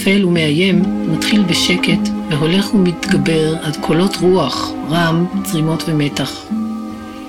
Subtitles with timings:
[0.00, 0.82] אפל ומאיים
[1.12, 6.44] מתחיל בשקט והולך ומתגבר עד קולות רוח, רעם, צרימות ומתח.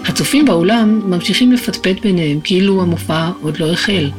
[0.06, 4.12] הצופים באולם ממשיכים לפטפט ביניהם כאילו המופע עוד לא החל,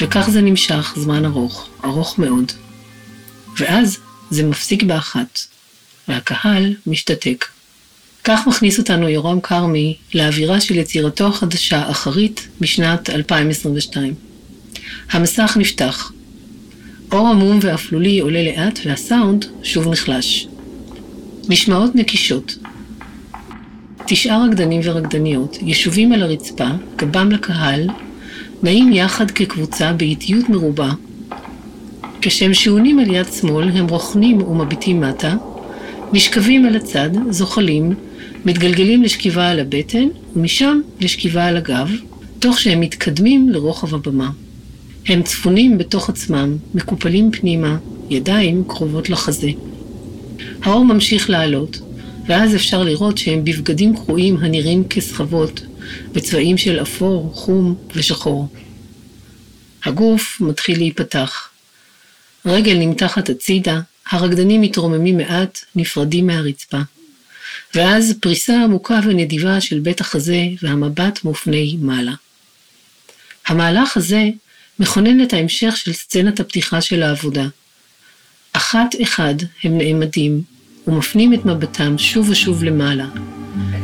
[0.00, 2.52] וכך זה נמשך זמן ארוך, ארוך מאוד.
[3.58, 3.98] ואז
[4.30, 5.40] זה מפסיק באחת,
[6.08, 7.44] והקהל משתתק.
[8.24, 14.14] כך מכניס אותנו יורם כרמי לאווירה של יצירתו החדשה, אחרית, משנת 2022.
[15.10, 16.13] המסך נפתח.
[17.14, 20.48] אור עמום ואפלולי עולה לאט והסאונד שוב נחלש.
[21.48, 22.58] נשמעות נקישות.
[24.06, 27.88] תשעה רקדנים ורקדניות ישובים על הרצפה, גבם לקהל,
[28.62, 30.90] נעים יחד כקבוצה באיטיות מרובה.
[32.20, 35.34] כשהם שעונים על יד שמאל הם רוכנים ומביטים מטה,
[36.12, 37.94] נשכבים על הצד, זוחלים,
[38.44, 41.90] מתגלגלים לשכיבה על הבטן, ומשם לשכיבה על הגב,
[42.38, 44.30] תוך שהם מתקדמים לרוחב הבמה.
[45.06, 47.76] הם צפונים בתוך עצמם, מקופלים פנימה,
[48.10, 49.50] ידיים קרובות לחזה.
[50.62, 51.78] האור ממשיך לעלות,
[52.26, 55.60] ואז אפשר לראות שהם בבגדים קרועים הנראים כסחבות,
[56.12, 58.48] בצבעים של אפור, חום ושחור.
[59.84, 61.48] הגוף מתחיל להיפתח.
[62.46, 66.80] רגל נמתחת הצידה, הרקדנים מתרוממים מעט, נפרדים מהרצפה.
[67.74, 72.12] ואז פריסה עמוקה ונדיבה של בית החזה והמבט מופנה מעלה.
[73.46, 74.28] המהלך הזה
[74.78, 77.46] מכונן את ההמשך של סצנת הפתיחה של העבודה.
[78.52, 80.42] אחת אחד הם נעמדים
[80.86, 83.06] ומפנים את מבטם שוב ושוב למעלה,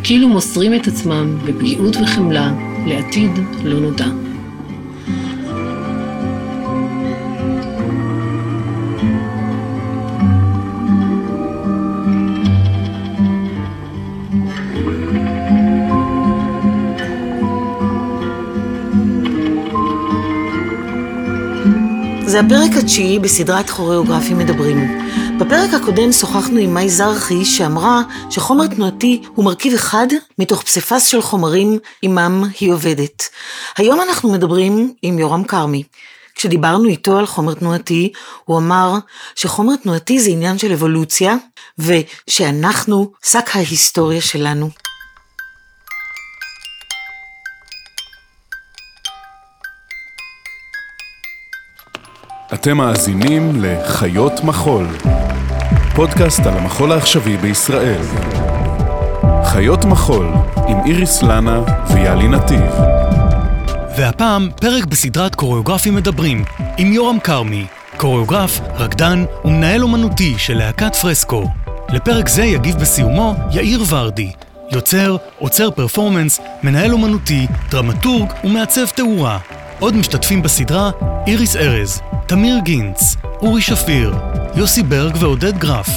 [0.04, 2.52] כאילו מוסרים את עצמם בפגיעות וחמלה
[2.86, 3.30] לעתיד
[3.64, 4.29] לא נודע.
[22.30, 25.08] זה הפרק התשיעי בסדרת כוריאוגרפים מדברים.
[25.38, 30.06] בפרק הקודם שוחחנו עם מאי זרחי שאמרה שחומר תנועתי הוא מרכיב אחד
[30.38, 33.28] מתוך פסיפס של חומרים עמם היא עובדת.
[33.76, 35.82] היום אנחנו מדברים עם יורם כרמי.
[36.34, 38.12] כשדיברנו איתו על חומר תנועתי,
[38.44, 38.94] הוא אמר
[39.36, 41.36] שחומר תנועתי זה עניין של אבולוציה,
[41.78, 44.70] ושאנחנו שק ההיסטוריה שלנו.
[52.54, 54.86] אתם מאזינים לחיות מחול,
[55.94, 58.02] פודקאסט על המחול העכשווי בישראל.
[59.44, 60.26] חיות מחול
[60.68, 61.60] עם איריס לנה
[61.94, 62.72] ויאלי נתיב.
[63.96, 66.44] והפעם פרק בסדרת קוריאוגרפים מדברים
[66.78, 67.66] עם יורם כרמי,
[67.96, 71.44] קוריאוגרף, רקדן ומנהל אומנותי של להקת פרסקו.
[71.88, 74.32] לפרק זה יגיב בסיומו יאיר ורדי,
[74.72, 79.38] יוצר, עוצר פרפורמנס, מנהל אומנותי, דרמטורג ומעצב תאורה.
[79.78, 80.90] עוד משתתפים בסדרה
[81.26, 82.00] איריס ארז,
[82.30, 84.14] תמיר גינץ, אורי שפיר,
[84.54, 85.88] יוסי ברג ועודד גרף,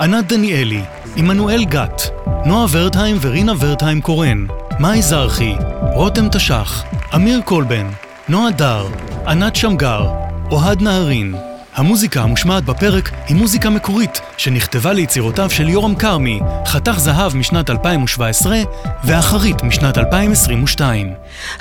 [0.00, 0.82] ענת דניאלי,
[1.16, 2.02] עמנואל גת,
[2.44, 4.46] נועה ורטהיים ורינה ורטהיים קורן,
[4.80, 5.54] מאי זרחי,
[5.94, 6.84] רותם תש"ח,
[7.14, 7.86] אמיר קולבן,
[8.28, 8.86] נועה דר,
[9.26, 10.06] ענת שמגר,
[10.50, 11.34] אוהד נהרין.
[11.74, 18.62] המוזיקה המושמעת בפרק היא מוזיקה מקורית שנכתבה ליצירותיו של יורם כרמי, חתך זהב משנת 2017
[19.04, 21.12] ואחרית משנת 2022.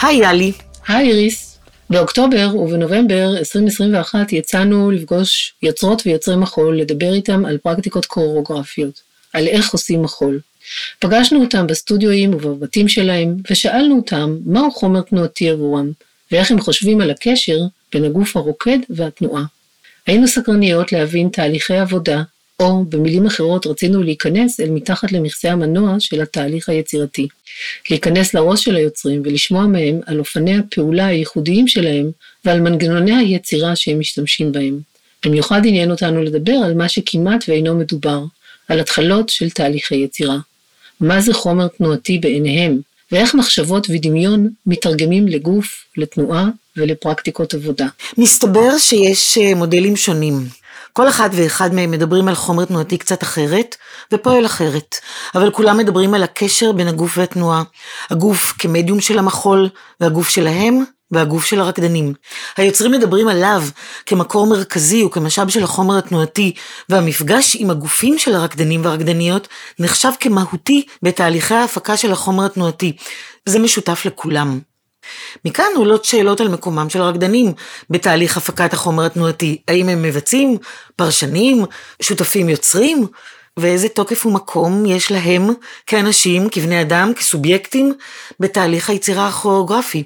[0.01, 0.51] היי יאלי.
[0.87, 1.42] היי איריס.
[1.93, 9.01] באוקטובר ובנובמבר 2021 יצאנו לפגוש יוצרות ויוצרי מחול, לדבר איתם על פרקטיקות קוריאוגרפיות,
[9.33, 10.39] על איך עושים מחול.
[10.99, 15.91] פגשנו אותם בסטודיואים ובבתים שלהם, ושאלנו אותם מהו חומר תנועתי עבורם,
[16.31, 17.57] ואיך הם חושבים על הקשר
[17.93, 19.43] בין הגוף הרוקד והתנועה.
[20.07, 22.23] היינו סקרניות להבין תהליכי עבודה,
[22.63, 27.27] או במילים אחרות רצינו להיכנס אל מתחת למכסה המנוע של התהליך היצירתי.
[27.89, 32.11] להיכנס לראש של היוצרים ולשמוע מהם על אופני הפעולה הייחודיים שלהם
[32.45, 34.79] ועל מנגנוני היצירה שהם משתמשים בהם.
[35.25, 38.23] במיוחד עניין אותנו לדבר על מה שכמעט ואינו מדובר,
[38.67, 40.37] על התחלות של תהליכי יצירה.
[40.99, 42.79] מה זה חומר תנועתי בעיניהם,
[43.11, 47.87] ואיך מחשבות ודמיון מתרגמים לגוף, לתנועה ולפרקטיקות עבודה.
[48.17, 50.62] מסתבר שיש אה, מודלים שונים.
[50.93, 53.75] כל אחד ואחד מהם מדברים על חומר תנועתי קצת אחרת,
[54.13, 54.95] ופועל אחרת,
[55.35, 57.63] אבל כולם מדברים על הקשר בין הגוף והתנועה.
[58.09, 59.69] הגוף כמדיום של המחול,
[59.99, 62.13] והגוף שלהם, והגוף של הרקדנים.
[62.57, 63.63] היוצרים מדברים עליו
[64.05, 66.53] כמקור מרכזי וכמשאב של החומר התנועתי,
[66.89, 69.47] והמפגש עם הגופים של הרקדנים והרקדניות
[69.79, 72.95] נחשב כמהותי בתהליכי ההפקה של החומר התנועתי.
[73.45, 74.59] זה משותף לכולם.
[75.45, 77.53] מכאן עולות שאלות על מקומם של הרקדנים
[77.89, 79.61] בתהליך הפקת החומר התנועתי.
[79.67, 80.57] האם הם מבצעים,
[80.95, 81.65] פרשנים,
[82.01, 83.07] שותפים יוצרים?
[83.57, 85.49] ואיזה תוקף ומקום יש להם
[85.87, 87.93] כאנשים, כבני אדם, כסובייקטים,
[88.39, 90.03] בתהליך היצירה הכוריאוגרפי.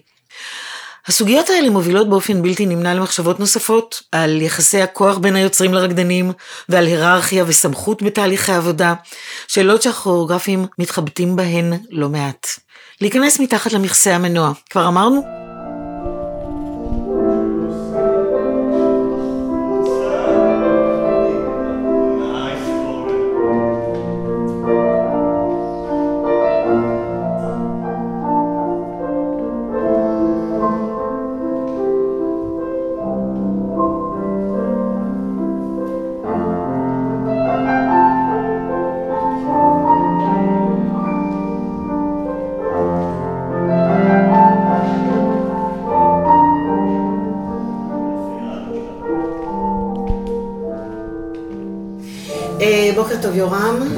[1.07, 6.31] הסוגיות האלה מובילות באופן בלתי נמנע למחשבות נוספות, על יחסי הכוח בין היוצרים לרקדנים,
[6.69, 8.93] ועל היררכיה וסמכות בתהליכי עבודה,
[9.47, 12.47] שאלות שהכוריאוגרפים מתחבטים בהן לא מעט.
[13.01, 15.46] להיכנס מתחת למכסה המנוע, כבר אמרנו?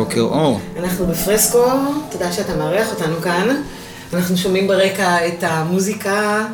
[0.09, 0.59] בוקר אור.
[0.79, 1.65] אנחנו בפרסקו,
[2.11, 3.61] תודה שאתה מארח אותנו כאן.
[4.13, 6.45] אנחנו שומעים ברקע את המוזיקה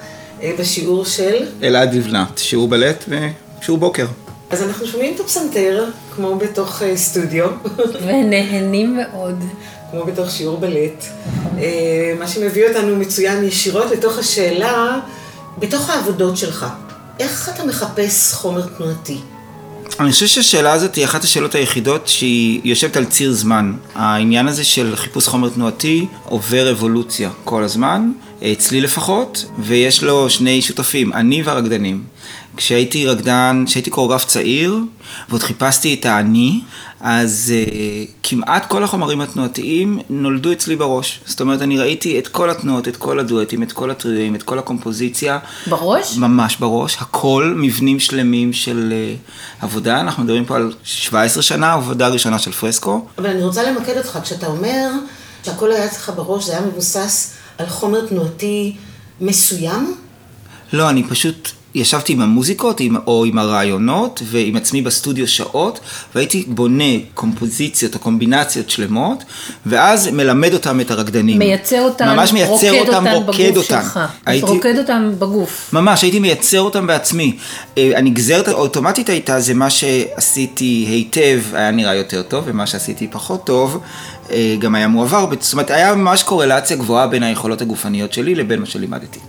[0.42, 1.48] אה, בשיעור של...
[1.64, 4.06] אלעד לבנת, שיעור בלט ושיעור בוקר.
[4.50, 5.86] אז אנחנו שומעים את הפסנתר,
[6.16, 7.50] כמו בתוך אה, סטודיו,
[8.08, 9.44] ונהנים מאוד.
[9.92, 11.06] כמו בתוך שיעור בלט.
[11.58, 15.00] אה, מה שמביא אותנו מצוין ישירות לתוך השאלה,
[15.60, 16.66] בתוך העבודות שלך,
[17.20, 19.20] איך אתה מחפש חומר תנועתי?
[20.00, 23.74] אני חושב שהשאלה הזאת היא אחת השאלות היחידות שהיא יושבת על ציר זמן.
[23.96, 28.12] העניין הזה של חיפוש חומר תנועתי עובר אבולוציה כל הזמן,
[28.52, 32.04] אצלי לפחות, ויש לו שני שותפים, אני והרקדנים.
[32.58, 34.80] כשהייתי רקדן, כשהייתי קוריאוגרף צעיר,
[35.30, 36.62] ועוד חיפשתי את האני,
[37.02, 41.20] אז uh, כמעט כל החומרים התנועתיים נולדו אצלי בראש.
[41.26, 44.60] זאת אומרת, אני ראיתי את כל התנועות, את כל הדואטים, את כל הטריואים, את כל
[44.60, 45.40] הקומפוזיציה.
[45.68, 46.18] בראש?
[46.18, 46.98] ממש בראש.
[47.00, 50.00] הכל מבנים שלמים של uh, עבודה.
[50.00, 53.06] אנחנו מדברים פה על 17 שנה, עבודה ראשונה של פרסקו.
[53.18, 54.90] אבל אני רוצה למקד אותך, כשאתה אומר
[55.44, 58.76] שהכל היה אצלך בראש, זה היה מבוסס על חומר תנועתי
[59.22, 59.96] מסוים?
[60.74, 65.80] לא, אני פשוט ישבתי עם המוזיקות עם, או עם הרעיונות ועם עצמי בסטודיו שעות
[66.16, 66.84] והייתי בונה
[67.14, 69.24] קומפוזיציות או קומבינציות שלמות
[69.66, 71.40] ואז מלמד אותם את הרקדנים.
[71.40, 73.82] מייצר אותם, ממש מייצר רוקד אותם, אותם רוקד בגוף אותם.
[73.84, 74.00] שלך.
[74.26, 75.70] הייתי- רוקד אותם בגוף.
[75.74, 77.38] ממש, הייתי מייצר אותם בעצמי.
[77.78, 83.46] אה, הנגזרת האוטומטית הייתה, זה מה שעשיתי היטב היה נראה יותר טוב, ומה שעשיתי פחות
[83.46, 83.80] טוב אה,
[84.60, 85.26] גם היה מועבר.
[85.40, 89.20] זאת אומרת, היה ממש קורלציה גבוהה בין היכולות הגופניות שלי לבין מה שלימדתי.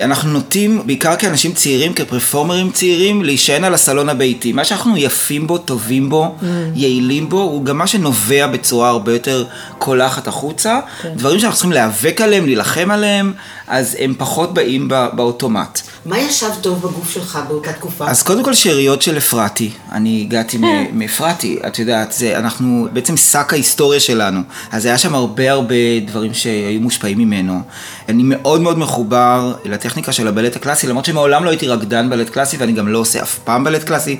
[0.00, 4.52] אנחנו נוטים, בעיקר כאנשים צעירים, כפרפורמרים צעירים, להישען על הסלון הביתי.
[4.52, 6.44] מה שאנחנו יפים בו, טובים בו, Mm.
[6.74, 9.44] יעילים בו, הוא גם מה שנובע בצורה הרבה יותר
[9.78, 10.78] קולחת החוצה.
[11.02, 11.08] כן.
[11.16, 13.32] דברים שאנחנו צריכים להיאבק עליהם, להילחם עליהם,
[13.68, 15.80] אז הם פחות באים בא- באוטומט.
[16.06, 18.06] מה ישב טוב בגוף שלך באותה תקופה?
[18.08, 20.58] אז קודם כל שאריות של אפרתי, אני הגעתי
[20.92, 24.40] מאפרתי, את יודעת, זה, אנחנו בעצם שק ההיסטוריה שלנו,
[24.72, 27.60] אז היה שם הרבה הרבה דברים שהיו מושפעים ממנו.
[28.08, 32.56] אני מאוד מאוד מחובר לטכניקה של הבלט הקלאסי, למרות שמעולם לא הייתי רקדן בלט קלאסי
[32.56, 34.18] ואני גם לא עושה אף פעם בלט קלאסי,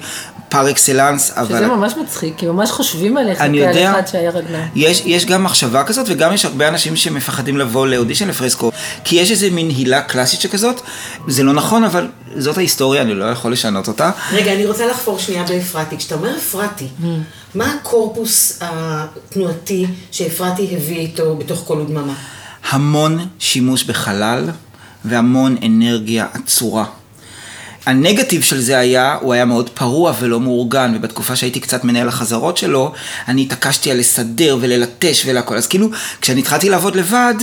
[0.48, 1.58] פר אקסלנס, אבל...
[1.58, 4.30] שזה ממש מצחיק, כי ממש חושבים עליך אני יודע, אחד שהיה.
[4.74, 8.70] יש, יש גם מחשבה כזאת וגם יש הרבה אנשים שמפחדים לבוא לאודישן לפרסקו
[9.04, 10.80] כי יש איזה מין הילה קלאסית שכזאת,
[11.28, 14.10] זה לא נכון אבל זאת ההיסטוריה, אני לא יכול לשנות אותה.
[14.32, 15.96] רגע, אני רוצה לחפור שנייה באפרתי.
[15.96, 16.86] כשאתה אומר אפרתי,
[17.54, 22.14] מה הקורפוס התנועתי שאפרתי הביא איתו בתוך קול ודממה?
[22.70, 24.50] המון שימוש בחלל
[25.04, 26.84] והמון אנרגיה עצורה.
[27.86, 32.56] הנגטיב של זה היה, הוא היה מאוד פרוע ולא מאורגן, ובתקופה שהייתי קצת מנהל החזרות
[32.56, 32.92] שלו,
[33.28, 35.56] אני התעקשתי על לסדר וללטש ולהכל.
[35.56, 35.90] אז כאילו,
[36.20, 37.34] כשאני התחלתי לעבוד לבד,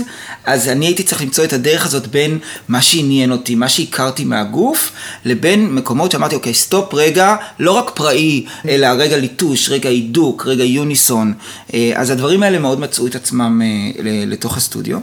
[0.46, 4.92] אז אני הייתי צריך למצוא את הדרך הזאת בין מה שעניין אותי, מה שהכרתי מהגוף,
[5.26, 10.64] לבין מקומות שאמרתי, אוקיי, סטופ רגע, לא רק פראי, אלא רגע ליטוש, רגע הידוק, רגע
[10.64, 11.34] יוניסון.
[11.74, 14.98] אה, אז הדברים האלה מאוד מצאו את עצמם אה, לתוך הסטודיו.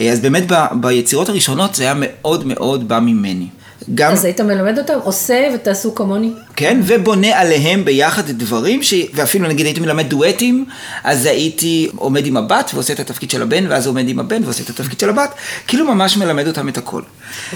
[0.00, 3.46] אה, אז באמת ב- ביצירות הראשונות זה היה מאוד מאוד בא ממני.
[3.94, 6.30] גם, אז היית מלמד אותם, עושה ותעשו כמוני.
[6.56, 8.94] כן, ובונה עליהם ביחד דברים, ש...
[9.14, 10.64] ואפילו נגיד הייתי מלמד דואטים,
[11.04, 14.62] אז הייתי עומד עם הבת ועושה את התפקיד של הבן, ואז עומד עם הבן ועושה
[14.62, 15.34] את התפקיד של הבת,
[15.66, 17.02] כאילו ממש מלמד אותם את הכל.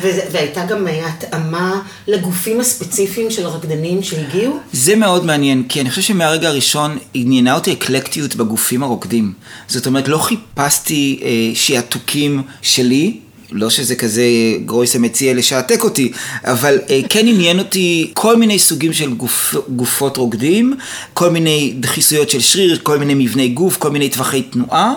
[0.01, 1.75] וזה- והייתה גם התאמה
[2.09, 4.59] לגופים הספציפיים של הרקדנים שהגיעו?
[4.73, 9.33] זה מאוד מעניין, כי אני חושב שמהרגע הראשון עניינה אותי אקלקטיות בגופים הרוקדים.
[9.69, 13.17] זאת אומרת, לא חיפשתי אה, שעתוקים שלי.
[13.55, 14.25] לא שזה כזה
[14.65, 16.13] גרויסה מציע לשעתק אותי,
[16.45, 20.75] אבל אה, כן עניין אותי כל מיני סוגים של גוף, גופות רוקדים,
[21.13, 24.95] כל מיני דחיסויות של שריר, כל מיני מבני גוף, כל מיני טווחי תנועה.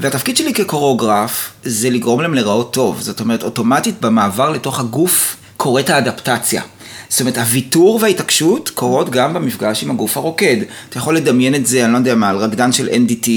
[0.00, 3.00] והתפקיד שלי כקוריאוגרף זה לגרום להם להיראות טוב.
[3.00, 6.62] זאת אומרת, אוטומטית במעבר לתוך הגוף קורית האדפטציה.
[7.08, 10.56] זאת אומרת, הוויתור וההתעקשות קורות גם במפגש עם הגוף הרוקד.
[10.88, 13.28] אתה יכול לדמיין את זה, אני לא יודע מה, על רקדן של NDT,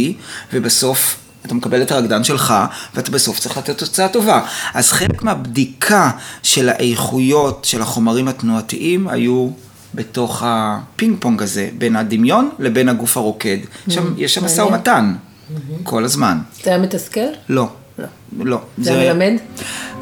[0.53, 2.53] ובסוף אתה מקבל את הרקדן שלך,
[2.95, 4.41] ואתה בסוף צריך לתת תוצאה טובה.
[4.73, 6.11] אז חלק מהבדיקה
[6.43, 9.49] של האיכויות של החומרים התנועתיים היו
[9.95, 13.57] בתוך הפינג פונג הזה, בין הדמיון לבין הגוף הרוקד.
[13.89, 15.13] שם, יש שם משא ומתן,
[15.83, 16.37] כל הזמן.
[16.63, 17.19] זה היה מתסכל?
[17.49, 17.69] לא.
[17.99, 18.05] לא.
[18.43, 18.61] לא.
[18.77, 19.37] זה היה מלמד?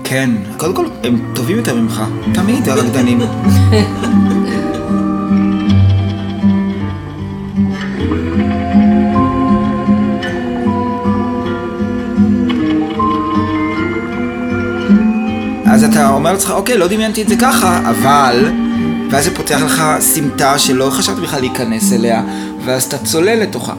[0.04, 0.30] כן.
[0.58, 2.02] קודם כל, הם טובים יותר ממך.
[2.34, 3.20] תמיד הרקדנים.
[15.82, 18.52] אז אתה אומר לעצמך, אוקיי, לא דמיינתי את זה ככה, אבל...
[19.12, 22.24] ואז זה פותח לך סמטה שלא חשבת בכלל להיכנס אליה,
[22.66, 23.74] ואז אתה צולל לתוכה.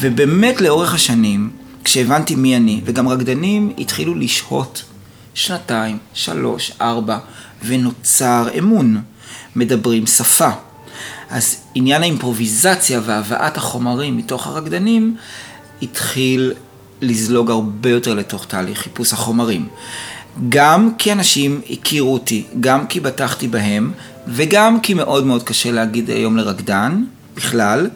[0.00, 1.50] ובאמת לאורך השנים,
[1.84, 4.82] כשהבנתי מי אני, וגם רקדנים התחילו לשהות
[5.34, 7.18] שנתיים, שלוש, ארבע,
[7.64, 9.00] ונוצר אמון.
[9.56, 10.50] מדברים שפה.
[11.30, 15.16] אז עניין האימפרוביזציה והבאת החומרים מתוך הרקדנים
[15.82, 16.52] התחיל
[17.00, 19.68] לזלוג הרבה יותר לתוך תהליך חיפוש החומרים.
[20.48, 23.92] גם כי אנשים הכירו אותי, גם כי בטחתי בהם,
[24.28, 27.90] וגם כי מאוד מאוד קשה להגיד היום לרקדן, בכלל,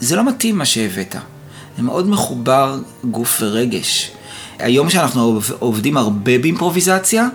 [0.00, 1.16] זה לא מתאים מה שהבאת.
[1.76, 4.10] זה מאוד מחובר גוף ורגש.
[4.58, 7.28] היום שאנחנו עובדים הרבה באימפרוביזציה,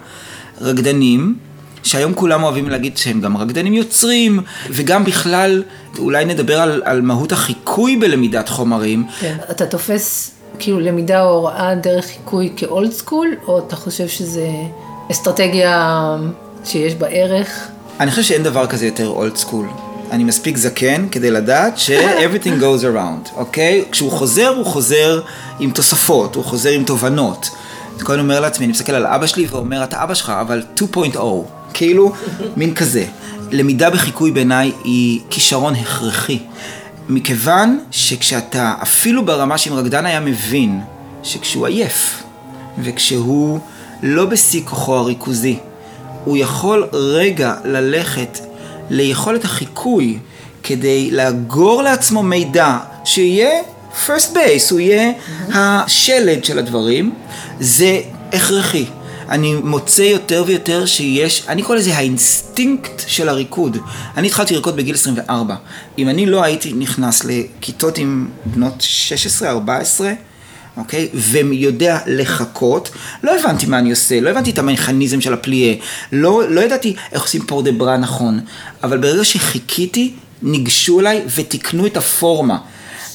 [0.61, 1.35] רקדנים,
[1.83, 4.39] שהיום כולם אוהבים להגיד שהם גם רקדנים יוצרים,
[4.69, 5.63] וגם בכלל,
[5.97, 9.07] אולי נדבר על, על מהות החיקוי בלמידת חומרים.
[9.19, 9.37] כן.
[9.51, 14.47] אתה תופס כאילו למידה או הוראה דרך חיקוי כ old school, או אתה חושב שזה
[15.11, 16.17] אסטרטגיה
[16.65, 17.67] שיש בה ערך?
[17.99, 19.65] אני חושב שאין דבר כזה יותר old school.
[20.11, 23.85] אני מספיק זקן כדי לדעת ש-everything goes around, אוקיי?
[23.91, 25.21] כשהוא חוזר, הוא חוזר
[25.59, 27.49] עם תוספות, הוא חוזר עם תובנות.
[27.95, 31.19] אני כל אומר לעצמי, אני מסתכל על אבא שלי ואומר, אתה אבא שלך, אבל 2.0,
[31.73, 32.11] כאילו,
[32.55, 33.05] מין כזה.
[33.51, 36.39] למידה בחיקוי בעיניי היא כישרון הכרחי.
[37.09, 40.81] מכיוון שכשאתה, אפילו ברמה שאם רקדן היה מבין,
[41.23, 42.23] שכשהוא עייף,
[42.83, 43.59] וכשהוא
[44.03, 45.59] לא בשיא כוחו הריכוזי,
[46.25, 48.39] הוא יכול רגע ללכת
[48.89, 50.19] ליכולת החיקוי
[50.63, 53.61] כדי לאגור לעצמו מידע שיהיה
[54.05, 55.11] first base, הוא יהיה
[55.53, 57.13] השלד של הדברים,
[57.59, 58.01] זה
[58.33, 58.85] הכרחי.
[59.29, 63.77] אני מוצא יותר ויותר שיש, אני קורא לזה האינסטינקט של הריקוד.
[64.17, 65.55] אני התחלתי לרקוד בגיל 24.
[65.97, 68.83] אם אני לא הייתי נכנס לכיתות עם בנות
[69.41, 70.01] 16-14,
[70.77, 71.09] אוקיי?
[71.13, 72.89] ויודע לחקות,
[73.23, 75.75] לא הבנתי מה אני עושה, לא הבנתי את המכניזם של הפליה,
[76.11, 78.39] לא, לא ידעתי איך עושים פור דה ברה נכון,
[78.83, 82.57] אבל ברגע שחיכיתי, ניגשו אליי ותיקנו את הפורמה.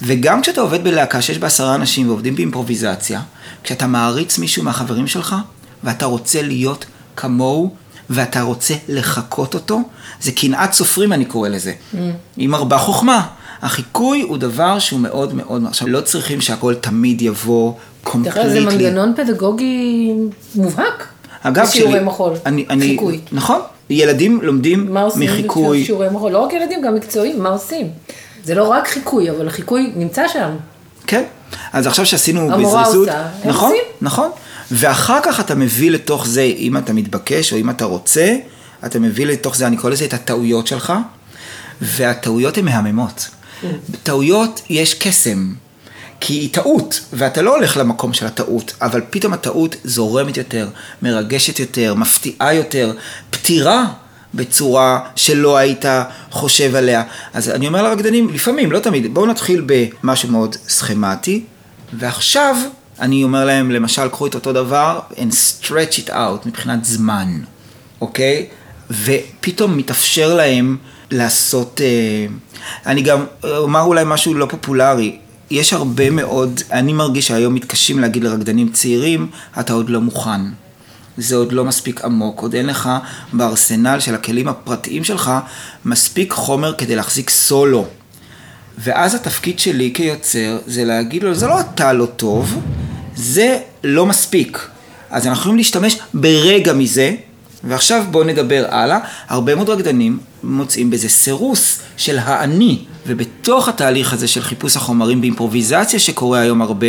[0.02, 3.20] וגם כשאתה עובד בלהקה שיש בה עשרה אנשים ועובדים באימפרוביזציה,
[3.64, 5.36] כשאתה מעריץ מישהו מהחברים שלך,
[5.84, 6.84] ואתה רוצה להיות
[7.16, 7.74] כמוהו,
[8.10, 9.80] ואתה רוצה לחקות אותו,
[10.20, 11.96] זה קנאת סופרים אני קורא לזה, mm.
[12.36, 13.26] עם הרבה חוכמה.
[13.62, 18.50] החיקוי הוא דבר שהוא מאוד מאוד, עכשיו לא צריכים שהכל תמיד יבוא קומפליטלי.
[18.50, 20.12] זה מנגנון פדגוגי
[20.54, 21.08] מובהק.
[21.42, 23.20] אגב, בשיעורי מחול, אני, אני, חיקוי.
[23.32, 25.82] נכון, ילדים לומדים מה עושים מחיקוי.
[25.82, 26.32] בשיעורי מחול?
[26.32, 27.90] לא רק ילדים, גם מקצועיים, מה עושים?
[28.44, 30.50] זה לא רק חיקוי, אבל החיקוי נמצא שם.
[31.06, 31.22] כן,
[31.72, 33.74] אז עכשיו שעשינו המורה בזריזות, עושה, הם נכון.
[34.00, 34.30] נכון,
[34.70, 38.36] ואחר כך אתה מביא לתוך זה, אם אתה מתבקש או אם אתה רוצה,
[38.86, 40.92] אתה מביא לתוך זה, אני קורא לזה את הטעויות שלך,
[41.80, 43.28] והטעויות הן מהממות.
[44.02, 45.52] טעויות יש קסם,
[46.20, 50.68] כי היא טעות, ואתה לא הולך למקום של הטעות, אבל פתאום הטעות זורמת יותר,
[51.02, 52.92] מרגשת יותר, מפתיעה יותר,
[53.30, 53.86] פתירה
[54.34, 55.84] בצורה שלא היית
[56.30, 57.02] חושב עליה.
[57.34, 61.44] אז אני אומר לרקדנים, לפעמים, לא תמיד, בואו נתחיל במשהו מאוד סכמטי,
[61.92, 62.56] ועכשיו
[63.00, 67.40] אני אומר להם, למשל, קחו את אותו דבר and stretch it out מבחינת זמן,
[68.00, 68.46] אוקיי?
[68.90, 70.76] ופתאום מתאפשר להם
[71.10, 71.80] לעשות...
[71.84, 72.26] אה,
[72.86, 75.18] אני גם אומר אולי משהו לא פופולרי.
[75.50, 80.40] יש הרבה מאוד, אני מרגיש שהיום מתקשים להגיד לרקדנים צעירים, אתה עוד לא מוכן.
[81.18, 82.90] זה עוד לא מספיק עמוק, עוד אין לך
[83.32, 85.30] בארסנל של הכלים הפרטיים שלך
[85.84, 87.86] מספיק חומר כדי להחזיק סולו.
[88.78, 92.60] ואז התפקיד שלי כיוצר זה להגיד לו, זה לא אתה לא טוב,
[93.18, 94.68] זה לא מספיק.
[95.10, 97.14] אז אנחנו יכולים להשתמש ברגע מזה,
[97.64, 98.98] ועכשיו בואו נדבר הלאה.
[99.28, 105.98] הרבה מאוד רקדנים מוצאים בזה סירוס של האני, ובתוך התהליך הזה של חיפוש החומרים באימפרוביזציה
[105.98, 106.86] שקורה היום הרבה,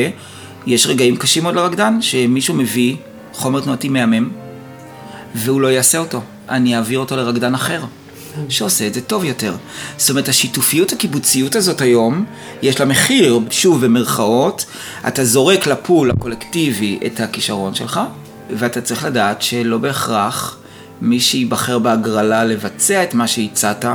[0.67, 2.95] יש רגעים קשים מאוד לרקדן, שמישהו מביא
[3.33, 4.29] חומר תנועתי מהמם,
[5.35, 6.21] והוא לא יעשה אותו.
[6.49, 7.81] אני אעביר אותו לרקדן אחר.
[8.49, 9.55] שעושה את זה טוב יותר.
[9.97, 12.25] זאת אומרת, השיתופיות הקיבוציות הזאת היום,
[12.61, 14.65] יש לה מחיר, שוב במרכאות,
[15.07, 17.99] אתה זורק לפול הקולקטיבי את הכישרון שלך,
[18.57, 20.57] ואתה צריך לדעת שלא בהכרח
[21.01, 23.85] מי שייבחר בהגרלה לבצע את מה שהצעת,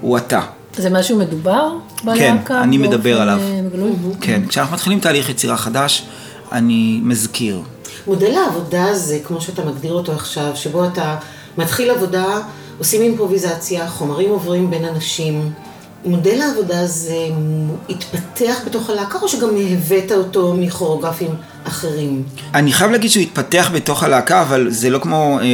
[0.00, 0.40] הוא אתה.
[0.76, 1.70] זה משהו מדובר
[2.04, 2.44] בלהקה?
[2.46, 3.38] כן, אני מדבר באופן, עליו.
[3.40, 3.92] אה, בגלוי?
[4.20, 6.04] כן, כשאנחנו מתחילים תהליך יצירה חדש,
[6.52, 7.62] אני מזכיר.
[8.06, 11.16] מודל העבודה הזה, כמו שאתה מגדיר אותו עכשיו, שבו אתה
[11.58, 12.24] מתחיל עבודה,
[12.78, 15.52] עושים אימפרוביזציה, חומרים עוברים בין אנשים.
[16.04, 17.16] מודל העבודה הזה
[17.88, 21.30] התפתח בתוך הלהקה, או שגם הבאת אותו מכוריאוגרפים
[21.64, 22.22] אחרים?
[22.54, 25.46] אני חייב להגיד שהוא התפתח בתוך הלהקה, אבל זה לא כמו אה,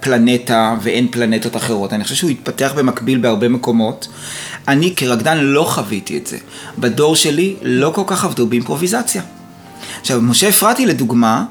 [0.00, 1.92] פלנטה ואין פלנטות אחרות.
[1.92, 4.08] אני חושב שהוא התפתח במקביל בהרבה מקומות.
[4.68, 6.38] אני כרקדן לא חוויתי את זה.
[6.78, 9.22] בדור שלי לא כל כך עבדו באימפרוביזציה.
[10.00, 11.44] עכשיו, משה אפרתי לדוגמה,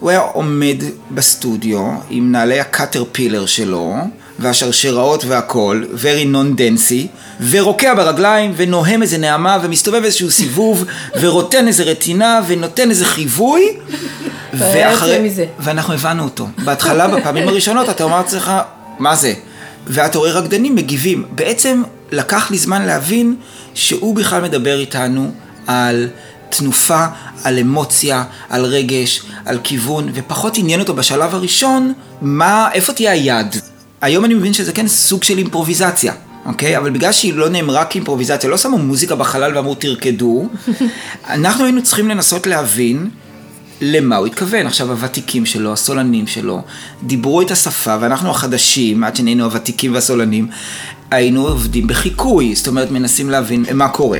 [0.00, 0.76] הוא היה עומד
[1.10, 3.94] בסטודיו עם נעלי הקאטר פילר שלו,
[4.40, 7.06] והשרשראות והכל, very non-densy,
[7.50, 10.84] ורוקע ברגליים, ונוהם איזה נעמה, ומסתובב איזשהו סיבוב,
[11.20, 13.62] ורוטן איזה רטינה, ונותן איזה חיווי.
[14.52, 15.30] ואחרי...
[15.58, 16.48] ואנחנו הבנו אותו.
[16.64, 18.52] בהתחלה, בפעמים הראשונות, אתה אומר לעצמך,
[18.98, 19.34] מה זה?
[19.86, 21.24] ואתה רואה רקדנים מגיבים.
[21.30, 21.82] בעצם
[22.12, 23.36] לקח לי זמן להבין
[23.74, 25.30] שהוא בכלל מדבר איתנו
[25.66, 26.08] על
[26.50, 27.06] תנופה,
[27.44, 33.56] על אמוציה, על רגש, על כיוון, ופחות עניין אותו בשלב הראשון, מה, איפה תהיה היד?
[34.00, 36.12] היום אני מבין שזה כן סוג של אימפרוביזציה,
[36.46, 36.78] אוקיי?
[36.78, 40.48] אבל בגלל שהיא לא נאמרה כאימפרוביזציה, לא שמו מוזיקה בחלל ואמרו תרקדו,
[41.28, 43.10] אנחנו היינו צריכים לנסות להבין
[43.80, 44.66] למה הוא התכוון.
[44.66, 46.62] עכשיו, הוותיקים שלו, הסולנים שלו,
[47.02, 50.48] דיברו את השפה, ואנחנו החדשים, עד שנהיינו הוותיקים והסולנים,
[51.10, 54.18] היינו עובדים בחיקוי, זאת אומרת, מנסים להבין מה קורה.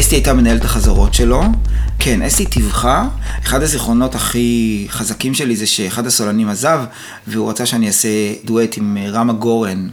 [0.00, 1.42] אסתי הייתה מנהלת החזרות שלו.
[1.98, 3.08] כן, אסתי טיווחה.
[3.44, 6.80] אחד הזיכרונות הכי חזקים שלי זה שאחד הסולנים עזב,
[7.26, 8.08] והוא רצה שאני אעשה
[8.44, 9.88] דואט עם רמה גורן.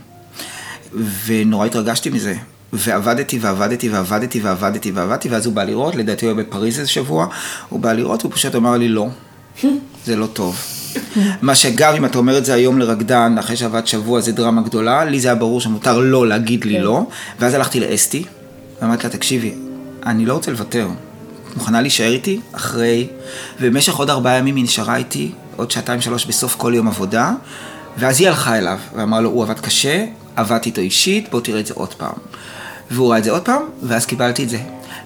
[1.25, 2.35] ונורא התרגשתי מזה.
[2.73, 7.27] ועבדתי ועבדתי ועבדתי ועבדתי ועבדתי, ואז הוא בא לראות, לדעתי הוא היה בפריז איזה שבוע,
[7.69, 9.07] הוא בא לראות, הוא פשוט אמר לי לא,
[10.05, 10.61] זה לא טוב.
[11.41, 15.05] מה שגם אם אתה אומר את זה היום לרקדן, אחרי שעבד שבוע זה דרמה גדולה,
[15.05, 17.07] לי זה היה ברור שמותר לא להגיד לי לא,
[17.39, 18.23] ואז הלכתי לאסתי,
[18.81, 19.53] ואמרתי לה, תקשיבי,
[20.05, 20.87] אני לא רוצה לוותר.
[21.55, 23.07] מוכנה להישאר איתי אחרי,
[23.61, 27.31] ובמשך עוד ארבעה ימים היא נשארה איתי, עוד שעתיים שלוש בסוף כל יום עבודה,
[27.97, 31.65] ואז היא הלכה אליו, ואמרה לו, הוא עבד קשה, עבדתי איתו אישית, בוא תראה את
[31.65, 32.13] זה עוד פעם.
[32.91, 34.57] והוא ראה את זה עוד פעם, ואז קיבלתי את זה.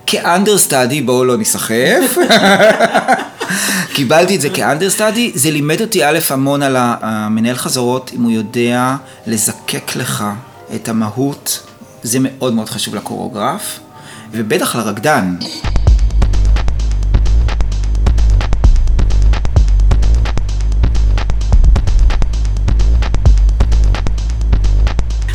[0.05, 2.17] כאנדרסטאדי, בואו לא ניסחף.
[3.95, 8.95] קיבלתי את זה כאנדרסטאדי, זה לימד אותי א' המון על המנהל חזרות, אם הוא יודע
[9.27, 10.25] לזקק לך
[10.75, 11.67] את המהות,
[12.03, 13.79] זה מאוד מאוד חשוב לקוריאוגרף.
[14.35, 15.35] ובטח לרקדן.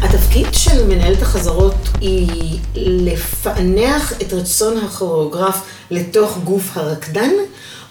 [0.03, 7.31] התפקיד של מנהלת החזרות היא לפענח את רצון הכוריאוגרף לתוך גוף הרקדן,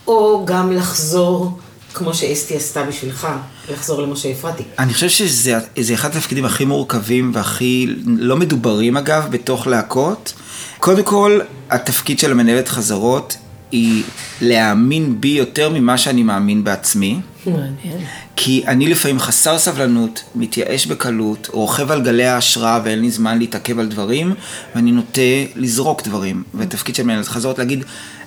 [0.08, 1.60] או גם לחזור,
[1.98, 3.28] כמו שאסתי עשתה בשבילך,
[3.72, 4.64] לחזור למשה אפרתי?
[4.80, 10.34] אני חושב שזה אחד התפקידים הכי מורכבים והכי לא מדוברים אגב בתוך להקות.
[10.80, 13.38] קודם כל, התפקיד של המנהלת חזרות
[13.72, 14.04] היא
[14.42, 17.20] להאמין בי יותר ממה שאני מאמין בעצמי.
[17.46, 17.98] מעניין.
[18.36, 23.80] כי אני לפעמים חסר סבלנות, מתייאש בקלות, רוכב על גלי ההשראה ואין לי זמן להתעכב
[23.80, 24.34] על דברים,
[24.76, 25.22] ואני נוטה
[25.56, 26.44] לזרוק דברים.
[26.54, 27.84] והתפקיד של מנהלת חזרות להגיד,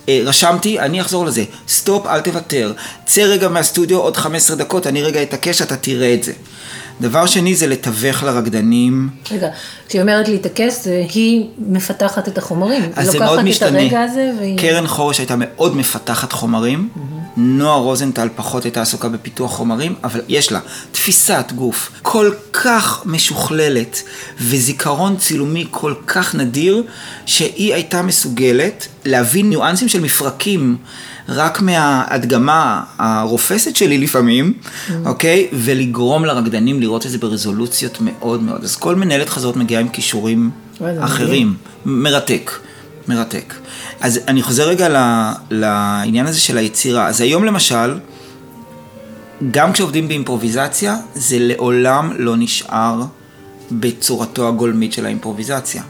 [0.08, 1.44] רשמתי, אני אחזור לזה.
[1.68, 2.72] סטופ, אל תוותר.
[3.06, 6.32] צא רגע מהסטודיו עוד 15 דקות, אני רגע אתעקש, אתה תראה את זה.
[7.00, 9.08] דבר שני זה לתווך לרקדנים.
[9.30, 9.48] רגע,
[9.88, 10.74] כשהיא אומרת להתעקש,
[11.14, 12.82] היא מפתחת את החומרים.
[12.96, 13.78] אז זה מאוד משתנה.
[13.78, 14.58] היא לוקחת את הרגע הזה והיא...
[14.58, 16.88] קרן חורש הייתה מאוד מפתחת חומרים.
[16.96, 17.19] Mm-hmm.
[17.36, 20.60] נועה רוזנטל פחות הייתה עסוקה בפיתוח חומרים, אבל יש לה
[20.92, 24.02] תפיסת גוף כל כך משוכללת
[24.40, 26.82] וזיכרון צילומי כל כך נדיר,
[27.26, 30.76] שהיא הייתה מסוגלת להבין ניואנסים של מפרקים.
[31.28, 34.92] רק מההדגמה הרופסת שלי לפעמים, mm.
[35.06, 35.48] אוקיי?
[35.52, 38.64] ולגרום לרקדנים לראות את זה ברזולוציות מאוד מאוד.
[38.64, 40.50] אז כל מנהלת חזרות מגיעה עם כישורים
[41.00, 41.54] אחרים.
[41.84, 42.50] מרתק,
[43.08, 43.54] מרתק.
[44.00, 44.88] אז אני חוזר רגע
[45.50, 47.06] לעניין הזה של היצירה.
[47.06, 47.98] אז היום למשל,
[49.50, 53.02] גם כשעובדים באימפרוביזציה, זה לעולם לא נשאר
[53.72, 55.82] בצורתו הגולמית של האימפרוביזציה.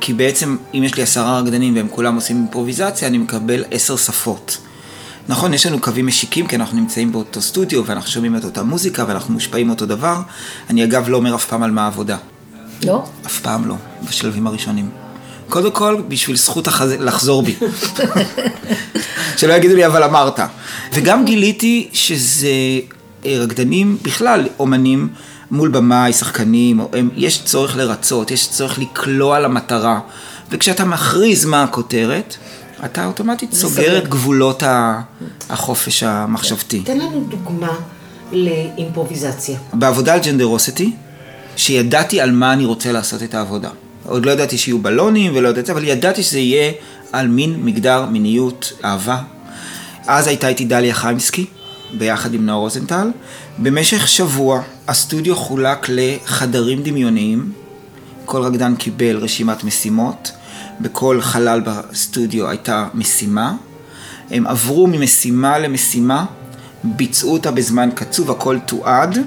[0.00, 4.58] כי בעצם, אם יש לי עשרה רקדנים והם כולם עושים אימפרוביזציה, אני מקבל עשר שפות.
[5.28, 9.04] נכון, יש לנו קווים משיקים, כי אנחנו נמצאים באותו סטודיו, ואנחנו שומעים את אותה מוזיקה,
[9.08, 10.20] ואנחנו מושפעים אותו דבר.
[10.70, 12.16] אני אגב לא אומר אף פעם על מה העבודה.
[12.84, 13.04] לא?
[13.26, 13.74] אף פעם לא,
[14.08, 15.03] בשלבים הראשונים.
[15.48, 16.92] קודם כל, בשביל זכות החז...
[17.00, 17.54] לחזור בי.
[19.36, 20.40] שלא יגידו לי, אבל אמרת.
[20.92, 22.48] וגם גיליתי שזה
[23.26, 25.08] אה, רקדנים, בכלל, אומנים,
[25.50, 30.00] מול במאי, שחקנים, הם, יש צורך לרצות, יש צורך לקלוע למטרה.
[30.50, 32.36] וכשאתה מכריז מה הכותרת,
[32.84, 34.62] אתה אוטומטית סוגר את גבולות
[35.50, 36.80] החופש המחשבתי.
[36.80, 37.72] תן לנו דוגמה
[38.32, 39.58] לאימפרוביזציה.
[39.72, 40.92] בעבודה על ג'נדרוסטי,
[41.56, 43.70] שידעתי על מה אני רוצה לעשות את העבודה.
[44.06, 46.72] עוד לא ידעתי שיהיו בלונים ולא ידעתי, אבל ידעתי שזה יהיה
[47.12, 49.22] על מין, מגדר, מיניות, אהבה.
[50.06, 51.46] אז הייתה איתי דליה חיימסקי,
[51.92, 53.10] ביחד עם נאור רוזנטל.
[53.58, 57.52] במשך שבוע הסטודיו חולק לחדרים דמיוניים.
[58.24, 60.32] כל רקדן קיבל רשימת משימות.
[60.80, 63.52] בכל חלל בסטודיו הייתה משימה.
[64.30, 66.24] הם עברו ממשימה למשימה,
[66.84, 69.18] ביצעו אותה בזמן קצוב, הכל תועד.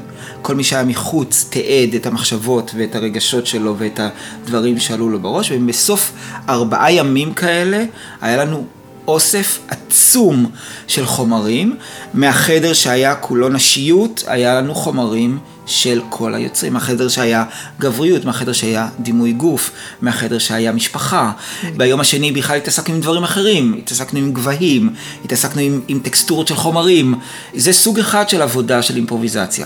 [0.41, 5.51] כל מי שהיה מחוץ תיעד את המחשבות ואת הרגשות שלו ואת הדברים שעלו לו בראש,
[5.51, 6.11] ובסוף
[6.49, 7.85] ארבעה ימים כאלה
[8.21, 8.65] היה לנו
[9.07, 10.51] אוסף עצום
[10.87, 11.75] של חומרים.
[12.13, 16.73] מהחדר שהיה כולו נשיות, היה לנו חומרים של כל היוצרים.
[16.73, 17.43] מהחדר שהיה
[17.79, 21.31] גבריות, מהחדר שהיה דימוי גוף, מהחדר שהיה משפחה.
[21.77, 24.89] ביום השני בכלל התעסקנו עם דברים אחרים, התעסקנו עם גבהים,
[25.25, 27.15] התעסקנו עם, עם טקסטורות של חומרים.
[27.53, 29.65] זה סוג אחד של עבודה של אימפרוביזציה.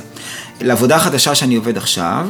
[0.62, 2.28] לעבודה החדשה שאני עובד עכשיו,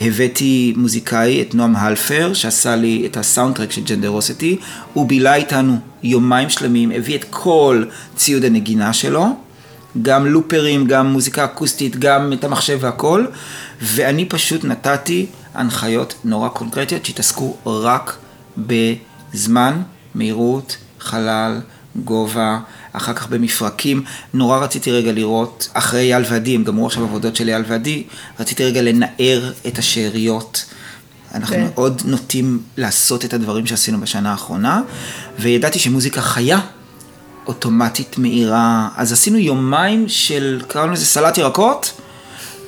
[0.00, 4.56] הבאתי מוזיקאי, את נועם הלפר, שעשה לי את הסאונדטרק של ג'נדרוסיטי,
[4.92, 7.84] הוא בילה איתנו יומיים שלמים, הביא את כל
[8.16, 9.26] ציוד הנגינה שלו,
[10.02, 13.26] גם לופרים, גם מוזיקה אקוסטית, גם את המחשב והכל,
[13.80, 18.16] ואני פשוט נתתי הנחיות נורא קונקרטיות שהתעסקו רק
[18.58, 19.82] בזמן,
[20.14, 21.60] מהירות, חלל,
[21.96, 22.58] גובה,
[22.92, 24.04] אחר כך במפרקים.
[24.34, 28.04] נורא רציתי רגע לראות, אחרי אייל ועדי, הם גמרו עכשיו עבודות של אייל ועדי,
[28.40, 30.64] רציתי רגע לנער את השאריות.
[31.34, 31.66] אנחנו כן.
[31.74, 34.82] מאוד נוטים לעשות את הדברים שעשינו בשנה האחרונה,
[35.38, 36.60] וידעתי שמוזיקה חיה
[37.46, 38.88] אוטומטית מאירה.
[38.96, 41.92] אז עשינו יומיים של, קראנו לזה סלט ירקות,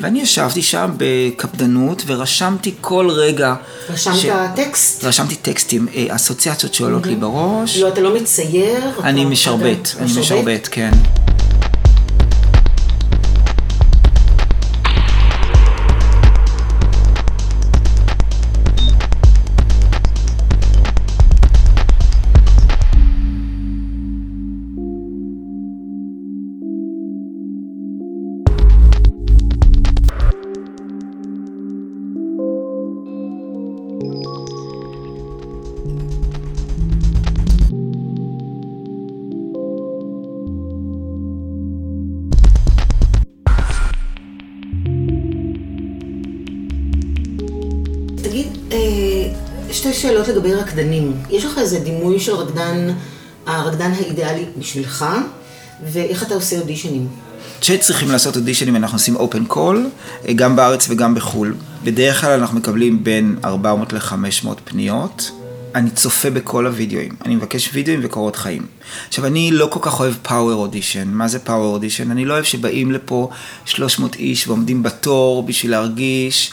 [0.00, 3.54] ואני ישבתי שם בקפדנות ורשמתי כל רגע.
[3.90, 5.04] רשמת טקסט?
[5.04, 7.78] רשמתי טקסטים, אה, אסוציאציות שעולות לי בראש.
[7.78, 8.90] לא, אתה לא מצייר?
[9.04, 10.90] אני משרבט, אני משרבט, כן.
[50.44, 51.12] לגבי רקדנים.
[51.30, 52.88] יש לך איזה דימוי של רקדן,
[53.46, 55.04] הרקדן האידיאלי בשבילך,
[55.92, 57.09] ואיך אתה עושה אודישנים?
[57.61, 59.87] כשצריכים לעשות אודישנים אנחנו עושים open call,
[60.35, 61.54] גם בארץ וגם בחו"ל.
[61.85, 65.30] בדרך כלל אנחנו מקבלים בין 400 ל-500 פניות.
[65.74, 68.66] אני צופה בכל הוידאוים, אני מבקש וידאוים וקורות חיים.
[69.08, 71.09] עכשיו, אני לא כל כך אוהב power audition.
[71.08, 72.11] מה זה power audition?
[72.10, 73.30] אני לא אוהב שבאים לפה
[73.64, 76.52] 300 איש ועומדים בתור בשביל להרגיש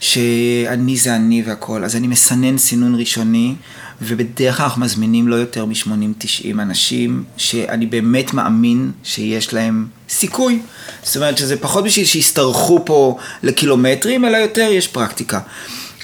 [0.00, 1.84] שאני זה אני והכל.
[1.84, 3.54] אז אני מסנן סינון ראשוני,
[4.02, 10.62] ובדרך כלל אנחנו מזמינים לא יותר מ-80-90 אנשים, שאני באמת מאמין שיש להם סיכוי.
[11.02, 15.40] זאת אומרת שזה פחות בשביל שישתרכו פה לקילומטרים, אלא יותר יש פרקטיקה.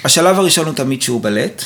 [0.04, 1.64] השלב הראשון הוא תמיד שיעור בלט.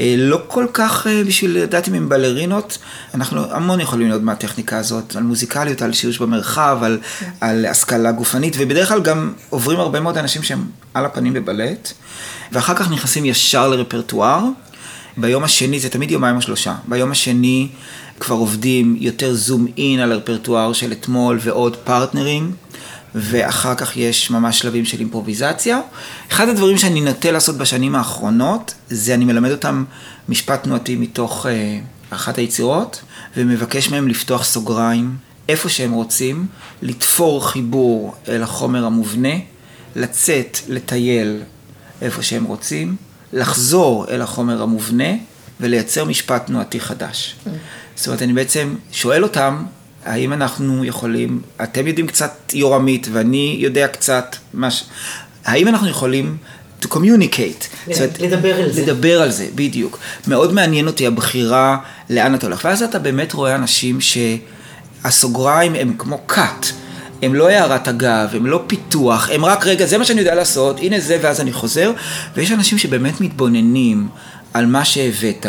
[0.00, 2.78] אה, לא כל כך אה, בשביל לדעת אם הם בלרינות,
[3.14, 6.98] אנחנו המון יכולים ללמוד מהטכניקה הזאת, על מוזיקליות, על שימוש במרחב, על,
[7.40, 11.92] על השכלה גופנית, ובדרך כלל גם עוברים הרבה מאוד אנשים שהם על הפנים בבלט,
[12.52, 14.44] ואחר כך נכנסים ישר לרפרטואר.
[15.16, 17.68] ביום השני, זה תמיד יומיים או שלושה, ביום השני
[18.20, 22.52] כבר עובדים יותר זום אין על הרפרטואר של אתמול ועוד פרטנרים.
[23.14, 25.80] ואחר כך יש ממש שלבים של אימפרוביזציה.
[26.32, 29.84] אחד הדברים שאני נוטה לעשות בשנים האחרונות, זה אני מלמד אותם
[30.28, 31.78] משפט תנועתי מתוך אה,
[32.10, 33.02] אחת היצירות,
[33.36, 35.16] ומבקש מהם לפתוח סוגריים
[35.48, 36.46] איפה שהם רוצים,
[36.82, 39.34] לתפור חיבור אל החומר המובנה,
[39.96, 41.42] לצאת, לטייל
[42.02, 42.96] איפה שהם רוצים,
[43.32, 45.10] לחזור אל החומר המובנה
[45.60, 47.36] ולייצר משפט תנועתי חדש.
[47.96, 49.64] זאת אומרת, אני בעצם שואל אותם,
[50.04, 54.84] האם אנחנו יכולים, אתם יודעים קצת יורמית ואני יודע קצת, מש...
[55.44, 56.36] האם אנחנו יכולים
[56.82, 57.64] to communicate?
[57.86, 58.82] זאת אומרת, לדבר על זה.
[58.82, 59.98] לדבר על זה, בדיוק.
[60.26, 61.76] מאוד מעניין אותי הבחירה
[62.10, 62.64] לאן אתה הולך.
[62.64, 66.66] ואז אתה באמת רואה אנשים שהסוגריים הם כמו cut.
[67.22, 70.78] הם לא הערת אגב, הם לא פיתוח, הם רק רגע, זה מה שאני יודע לעשות,
[70.80, 71.92] הנה זה, ואז אני חוזר.
[72.36, 74.08] ויש אנשים שבאמת מתבוננים
[74.54, 75.46] על מה שהבאת,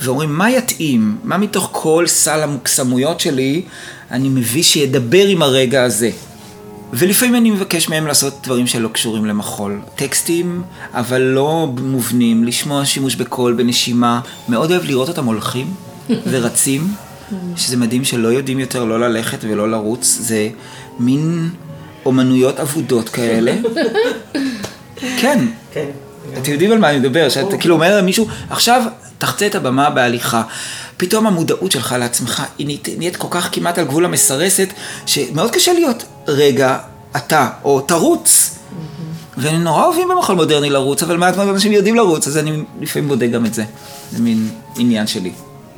[0.00, 1.18] ואומרים, מה יתאים?
[1.24, 3.62] מה מתוך כל סל המוקסמויות שלי
[4.10, 6.10] אני מביא שידבר עם הרגע הזה?
[6.92, 9.80] ולפעמים אני מבקש מהם לעשות דברים שלא קשורים למחול.
[9.96, 10.62] טקסטים,
[10.94, 14.20] אבל לא מובנים, לשמוע שימוש בקול, בנשימה.
[14.48, 15.74] מאוד אוהב לראות אותם הולכים
[16.30, 16.88] ורצים,
[17.56, 20.18] שזה מדהים שלא יודעים יותר לא ללכת ולא לרוץ.
[20.20, 20.48] זה
[20.98, 21.50] מין
[22.04, 23.56] אומנויות אבודות כאלה.
[25.20, 25.46] כן.
[25.72, 26.07] כן.
[26.38, 28.82] אתם יודעים על מה אני מדבר, שאתה כאילו אומר למישהו, עכשיו
[29.18, 30.42] תחצה את הבמה בהליכה.
[30.96, 34.68] פתאום המודעות שלך לעצמך היא נהיית, נהיית כל כך כמעט על גבול המסרסת,
[35.06, 36.78] שמאוד קשה להיות רגע
[37.16, 38.54] אתה, או תרוץ.
[39.36, 43.08] והם נורא אוהבים במחול מודרני לרוץ, אבל מעט מאוד אנשים יודעים לרוץ, אז אני לפעמים
[43.08, 43.64] בודק גם את זה.
[44.12, 45.32] זה מין עניין שלי.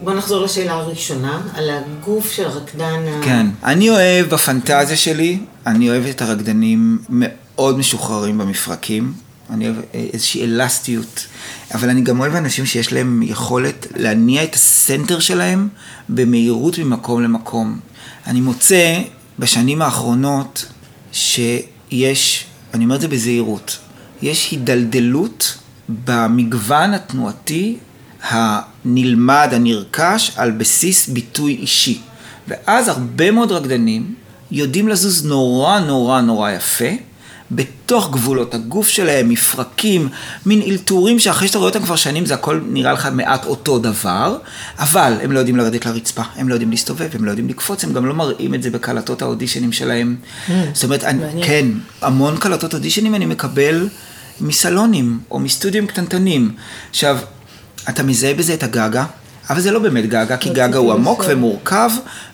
[0.05, 2.83] בוא נחזור לשאלה הראשונה, על הגוף של הרקדן.
[3.09, 3.47] ה- כן.
[3.65, 9.13] אני אוהב בפנטזיה שלי, אני אוהב את הרקדנים מאוד משוחררים במפרקים.
[9.51, 11.27] אני אוהב אה, איזושהי אלסטיות,
[11.75, 15.69] אבל אני גם אוהב אנשים שיש להם יכולת להניע את הסנטר שלהם
[16.09, 17.81] במהירות ממקום למקום.
[18.27, 19.01] אני מוצא
[19.39, 20.67] בשנים האחרונות
[21.13, 23.79] שיש, אני אומר את זה בזהירות,
[24.23, 25.59] יש הידלדלות
[26.05, 27.77] במגוון התנועתי
[28.23, 32.01] הנלמד, הנרכש, על בסיס ביטוי אישי.
[32.49, 34.15] ואז הרבה מאוד רקדנים
[34.51, 36.85] יודעים לזוז נורא נורא נורא יפה,
[37.51, 40.09] בתוך גבולות הגוף שלהם, מפרקים,
[40.47, 44.37] מין אלתורים שאחרי שאתה רואה אותם כבר שנים זה הכל נראה לך מעט אותו דבר,
[44.79, 47.93] אבל הם לא יודעים לרדת לרצפה, הם לא יודעים להסתובב, הם לא יודעים לקפוץ, הם
[47.93, 50.17] גם לא מראים את זה בקלטות האודישנים שלהם.
[50.73, 51.43] זאת אומרת, אני.
[51.43, 51.67] כן,
[52.03, 53.89] המון קלטות אודישנים אני מקבל
[54.41, 56.55] מסלונים או מסטודיו קטנטנים.
[56.91, 57.19] עכשיו,
[57.89, 59.05] אתה מזהה בזה את הגגה,
[59.51, 61.25] אבל זה לא באמת גגה, כי גגה הוא עמוק.
[61.29, 61.91] ומורכב,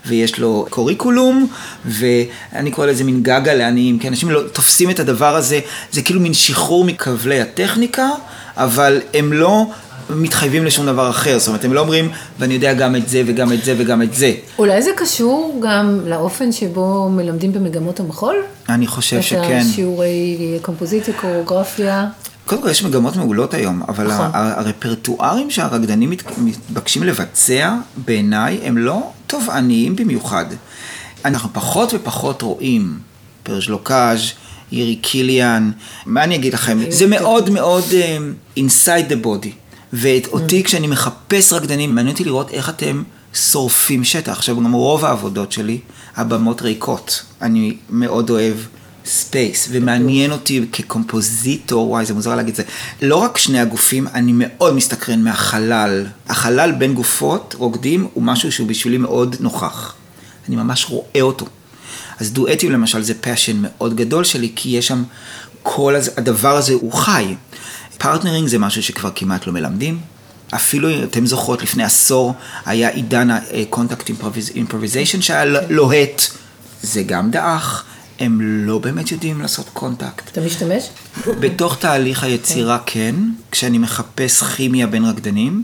[0.07, 1.47] ויש לו קוריקולום,
[1.85, 5.61] ואני קורא לזה מין גגה לעניים, כי אנשים לא תופסים את הדבר הזה,
[5.93, 8.09] זה כאילו מין שחרור מכבלי הטכניקה,
[8.57, 9.67] אבל הם לא
[10.11, 13.53] מתחייבים לשום דבר אחר, זאת אומרת, הם לא אומרים, ואני יודע גם את זה וגם
[13.53, 14.33] את זה וגם את זה.
[14.59, 18.37] אולי זה קשור גם לאופן שבו מלמדים במגמות המחול?
[18.69, 19.63] אני חושב את שכן.
[19.71, 22.07] השיעורי קומפוזיציה, קוריאוגרפיה.
[22.47, 24.27] קודם כל יש מגמות מעולות היום, אבל נכון.
[24.33, 30.45] הרפרטוארים שהרקדנים מת- מתבקשים לבצע, בעיניי, הם לא תובעניים במיוחד.
[31.25, 32.99] אנחנו פחות ופחות רואים
[33.43, 34.21] פרז'לוקאז',
[34.73, 35.71] יירי קיליאן,
[36.07, 36.79] מה אני אגיד לכם?
[36.89, 39.49] זה מאוד מאוד um, inside the body.
[39.93, 43.03] ואותי כשאני מחפש רקדנים, מעניין אותי לראות איך אתם
[43.35, 44.33] שורפים שטח.
[44.33, 45.79] עכשיו, גם רוב העבודות שלי,
[46.17, 47.23] הבמות ריקות.
[47.43, 48.55] אני מאוד אוהב
[49.07, 52.63] space, ומעניין אותי כקומפוזיטור, וואי, זה מוזר להגיד את זה.
[53.03, 56.07] לא רק שני הגופים, אני מאוד מסתקרן מהחלל.
[56.29, 59.95] החלל בין גופות רוקדים הוא משהו שהוא בשבילי מאוד נוכח.
[60.49, 61.47] אני ממש רואה אותו.
[62.21, 65.03] אז דואטים למשל זה passion מאוד גדול שלי, כי יש שם
[65.63, 66.11] כל הז...
[66.17, 67.35] הדבר הזה הוא חי.
[67.99, 69.99] partnering זה משהו שכבר כמעט לא מלמדים.
[70.55, 72.35] אפילו, אתם זוכרות, לפני עשור
[72.67, 74.11] היה עידן ה-contact
[74.55, 76.23] improvisation שהיה ל- לוהט.
[76.83, 77.85] זה גם דעך,
[78.21, 80.29] הם לא באמת יודעים לעשות contact.
[80.33, 80.89] אתה משתמש?
[81.41, 83.15] בתוך תהליך היצירה כן,
[83.51, 85.63] כשאני מחפש כימיה בין רקדנים,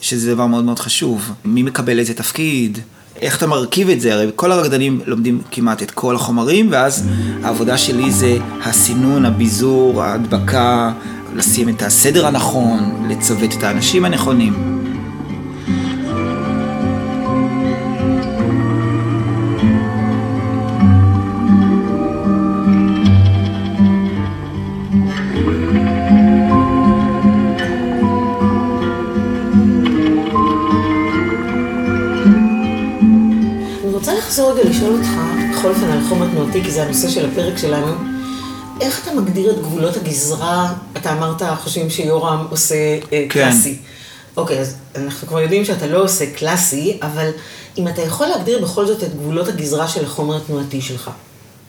[0.00, 1.32] שזה דבר מאוד מאוד חשוב.
[1.44, 2.78] מי מקבל איזה תפקיד,
[3.20, 7.08] איך אתה מרכיב את זה, הרי כל הרקדנים לומדים כמעט את כל החומרים, ואז
[7.42, 10.92] העבודה שלי זה הסינון, הביזור, ההדבקה,
[11.34, 14.77] לשים את הסדר הנכון, לצוות את האנשים הנכונים.
[34.40, 35.08] רוצה רגע לשאול אותך,
[35.52, 37.94] בכל אופן על חומר תנועתי, כי זה הנושא של הפרק שלנו.
[38.80, 40.72] איך אתה מגדיר את גבולות הגזרה?
[40.96, 43.26] אתה אמרת, חושבים שיורם עושה אה, כן.
[43.28, 43.76] קלאסי.
[44.36, 47.30] אוקיי, אז אנחנו כבר יודעים שאתה לא עושה קלאסי, אבל
[47.78, 51.10] אם אתה יכול להגדיר בכל זאת את גבולות הגזרה של החומר התנועתי שלך.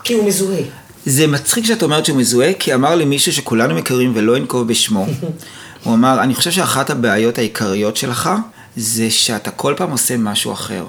[0.03, 0.63] כי הוא מזוהה.
[1.05, 5.05] זה מצחיק שאת אומרת שהוא מזוהה, כי אמר לי מישהו שכולנו מכירים ולא אנקוב בשמו.
[5.84, 8.29] הוא אמר, אני חושב שאחת הבעיות העיקריות שלך,
[8.75, 10.86] זה שאתה כל פעם עושה משהו אחר.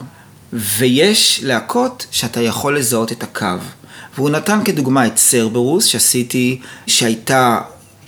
[0.52, 3.46] ויש להקות שאתה יכול לזהות את הקו.
[4.14, 7.58] והוא נתן כדוגמה את סרברוס, שעשיתי, שהייתה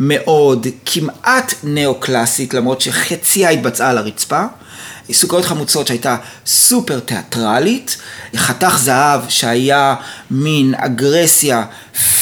[0.01, 4.45] מאוד, כמעט נאו-קלאסית, למרות שחציה התבצעה על הרצפה.
[5.13, 7.97] סוכריות חמוצות שהייתה סופר תיאטרלית,
[8.37, 9.95] חתך זהב שהיה
[10.31, 11.65] מין אגרסיה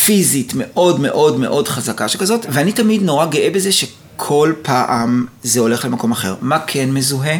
[0.04, 5.84] פיזית מאוד מאוד מאוד חזקה שכזאת, ואני תמיד נורא גאה בזה שכל פעם זה הולך
[5.84, 6.34] למקום אחר.
[6.40, 7.36] מה כן מזוהה?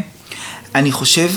[0.74, 1.30] אני חושב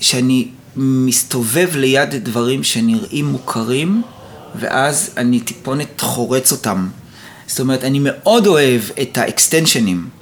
[0.00, 4.02] שאני מסתובב ליד דברים שנראים מוכרים,
[4.54, 6.88] ואז אני טיפונת חורץ אותם.
[7.46, 10.17] זאת אומרת, אני מאוד אוהב את האקסטנשנים.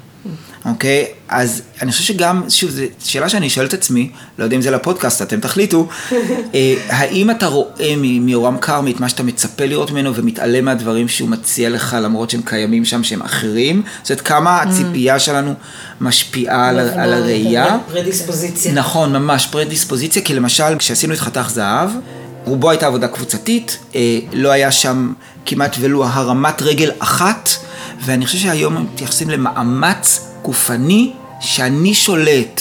[0.66, 1.06] אוקיי?
[1.28, 4.70] אז אני חושב שגם, שוב, זו שאלה שאני שואל את עצמי, לא יודע אם זה
[4.70, 5.88] לפודקאסט, אתם תחליטו,
[6.54, 11.28] אה, האם אתה רואה מיורם כרמי את מה שאתה מצפה לראות ממנו ומתעלם מהדברים שהוא
[11.28, 13.82] מציע לך למרות שהם קיימים שם שהם אחרים?
[14.02, 15.54] זאת אומרת, כמה הציפייה שלנו
[16.00, 17.78] משפיעה על, ה- על הראייה?
[17.92, 18.72] פרדיספוזיציה.
[18.72, 21.90] נכון, ממש פרדיספוזיציה, כי למשל כשעשינו את חתך זהב,
[22.44, 25.12] רובו הייתה עבודה קבוצתית, אה, לא היה שם
[25.46, 27.48] כמעט ולו הרמת רגל אחת,
[28.04, 32.60] ואני חושב שהיום מתייחסים למאמץ גופני שאני שולט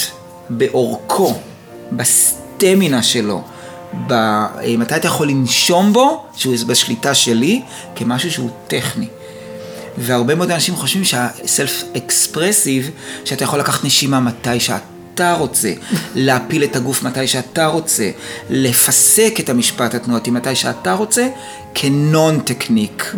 [0.49, 1.33] באורכו,
[1.91, 3.41] בסטמינה שלו,
[4.07, 4.45] ב-
[4.77, 7.61] מתי אתה יכול לנשום בו, שהוא בשליטה שלי,
[7.95, 9.07] כמשהו שהוא טכני.
[9.97, 12.89] והרבה מאוד אנשים חושבים שהסלף אקספרסיב,
[13.25, 15.73] שאתה יכול לקחת נשימה מתי שאתה רוצה,
[16.15, 18.09] להפיל את הגוף מתי שאתה רוצה,
[18.49, 21.27] לפסק את המשפט התנועתי מתי שאתה רוצה,
[21.73, 23.15] כנון טקניק.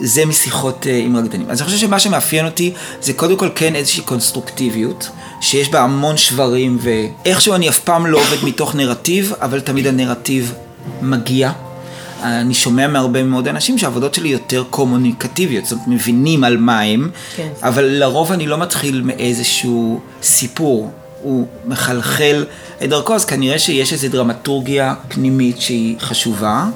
[0.00, 1.50] זה משיחות אה, עם רקדנים.
[1.50, 5.08] אז אני חושב שמה שמאפיין אותי זה קודם כל כן איזושהי קונסטרוקטיביות,
[5.40, 10.54] שיש בה המון שברים, ואיכשהו אני אף פעם לא עובד מתוך נרטיב, אבל תמיד הנרטיב
[11.02, 11.52] מגיע.
[12.22, 17.10] אני שומע מהרבה מאוד אנשים שהעבודות שלי יותר קומוניקטיביות, זאת אומרת, מבינים על מה הם,
[17.36, 17.48] כן.
[17.62, 20.90] אבל לרוב אני לא מתחיל מאיזשהו סיפור,
[21.22, 22.44] הוא מחלחל
[22.84, 26.66] את דרכו, אז כנראה שיש איזו דרמטורגיה פנימית שהיא חשובה.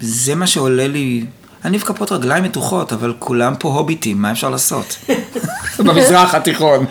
[0.00, 1.24] זה מה שעולה לי,
[1.64, 4.96] אני עם כפות רגליים מתוחות, אבל כולם פה הוביטים, מה אפשר לעשות?
[5.78, 6.86] במזרח התיכון.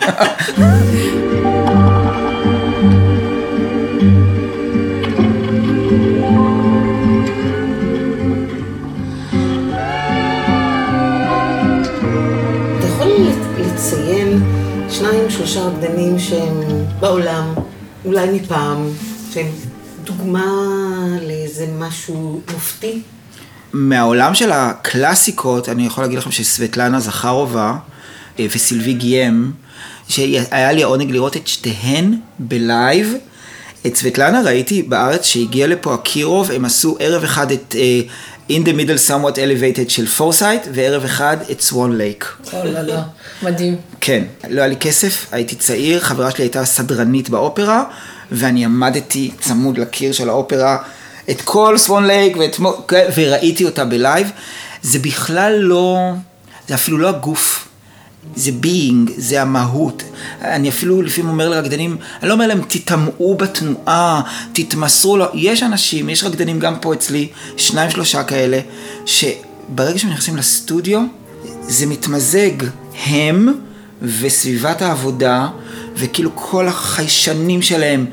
[12.78, 13.08] אתה יכול
[13.58, 14.42] לציין
[14.90, 16.67] שניים, שלושה רקדנים שהם
[17.00, 17.54] בעולם,
[18.04, 18.88] אולי מפעם,
[19.32, 19.46] שהם
[20.04, 20.44] דוגמה
[21.22, 23.02] לאיזה משהו מופתי?
[23.72, 27.76] מהעולם של הקלאסיקות, אני יכול להגיד לכם שסבטלנה זכרובה
[28.38, 29.52] אה, וסילבי גיים,
[30.08, 33.14] שהיה לי העונג לראות את שתיהן בלייב.
[33.86, 38.10] את סבטלנה ראיתי בארץ שהגיע לפה אקירוב, הם עשו ערב אחד את uh,
[38.50, 42.36] In the Middle Somewhat Elevated של פורסייט, וערב אחד את Swan Lake.
[42.52, 42.94] או לא,
[43.42, 43.76] מדהים.
[44.00, 47.84] כן, לא היה לי כסף, הייתי צעיר, חברה שלי הייתה סדרנית באופרה,
[48.32, 50.78] ואני עמדתי צמוד לקיר של האופרה,
[51.30, 52.56] את כל Swan Lake, ואת,
[53.16, 54.30] וראיתי אותה ב live.
[54.82, 56.12] זה בכלל לא,
[56.68, 57.67] זה אפילו לא הגוף,
[58.36, 60.02] זה being, זה המהות.
[60.42, 65.24] אני אפילו לפעמים אומר לרקדנים, אני לא אומר להם, תטמעו בתנועה, תתמסרו לו.
[65.34, 68.60] יש אנשים, יש רקדנים גם פה אצלי, שניים שלושה כאלה,
[69.06, 71.00] שברגע שהם נכנסים לסטודיו,
[71.62, 72.50] זה מתמזג
[73.06, 73.48] הם
[74.02, 75.48] וסביבת העבודה,
[75.96, 78.06] וכאילו כל החיישנים שלהם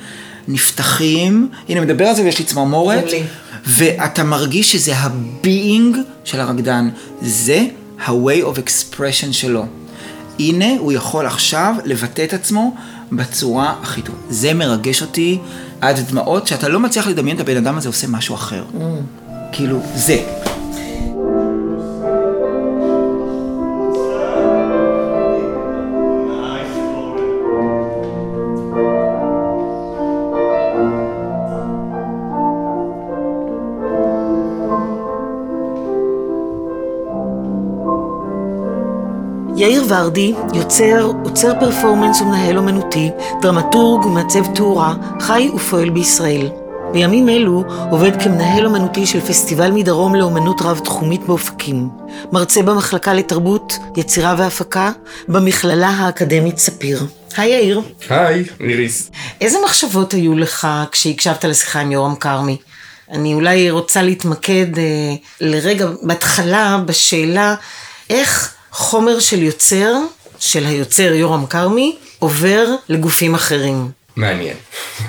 [0.48, 1.50] נפתחים.
[1.70, 3.12] הנה, מדבר על זה ויש לי צמרמורת.
[3.12, 3.24] לי.
[3.66, 6.90] ואתה מרגיש שזה ה being של הרקדן,
[7.22, 7.66] זה
[8.06, 9.66] ה-way of expression שלו.
[10.40, 12.76] הנה, הוא יכול עכשיו לבטא את עצמו
[13.12, 14.18] בצורה הכי טובה.
[14.30, 15.40] זה מרגש אותי
[15.82, 18.64] עד דמעות, שאתה לא מצליח לדמיין את הבן אדם הזה עושה משהו אחר.
[19.52, 20.24] כאילו, זה.
[39.66, 46.50] יאיר ורדי, יוצר, עוצר פרפורמנס ומנהל אומנותי, דרמטורג ומעצב תאורה, חי ופועל בישראל.
[46.92, 51.90] בימים אלו עובד כמנהל אומנותי של פסטיבל מדרום לאומנות רב-תחומית באופקים.
[52.32, 54.92] מרצה במחלקה לתרבות, יצירה והפקה,
[55.28, 57.06] במכללה האקדמית ספיר.
[57.38, 59.12] היי יאיר, היי, איריס.
[59.42, 62.58] איזה מחשבות היו לך כשהקשבת לשיחה עם יורם כרמי?
[63.12, 64.84] אני אולי רוצה להתמקד אה,
[65.42, 67.56] לרגע בהתחלה בשאלה
[68.10, 69.94] איך חומר של יוצר,
[70.40, 73.90] של היוצר יורם כרמי, עובר לגופים אחרים.
[74.16, 74.58] מעניין.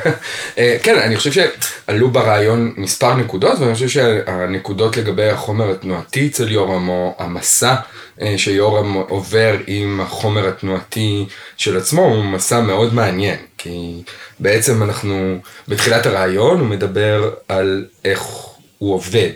[0.58, 6.52] אה, כן, אני חושב שעלו ברעיון מספר נקודות, ואני חושב שהנקודות לגבי החומר התנועתי אצל
[6.52, 7.74] יורם, או המסע
[8.22, 11.26] אה, שיורם עובר עם החומר התנועתי
[11.56, 13.38] של עצמו, הוא מסע מאוד מעניין.
[13.58, 14.02] כי
[14.40, 15.38] בעצם אנחנו,
[15.68, 18.22] בתחילת הרעיון הוא מדבר על איך
[18.78, 19.32] הוא עובד.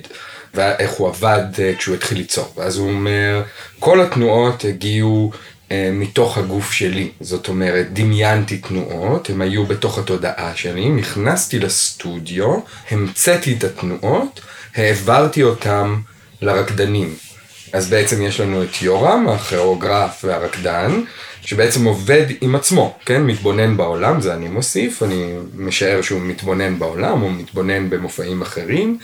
[0.54, 2.52] ואיך הוא עבד אה, כשהוא התחיל ליצור.
[2.56, 3.42] ואז הוא אומר,
[3.78, 5.30] כל התנועות הגיעו
[5.72, 7.10] אה, מתוך הגוף שלי.
[7.20, 14.40] זאת אומרת, דמיינתי תנועות, הם היו בתוך התודעה שלי, נכנסתי לסטודיו, המצאתי את התנועות,
[14.76, 16.00] העברתי אותם
[16.42, 17.14] לרקדנים.
[17.72, 21.00] אז בעצם יש לנו את יורם, הכיאוגרף והרקדן,
[21.42, 23.22] שבעצם עובד עם עצמו, כן?
[23.22, 28.98] מתבונן בעולם, זה אני מוסיף, אני משער שהוא מתבונן בעולם, הוא מתבונן במופעים אחרים,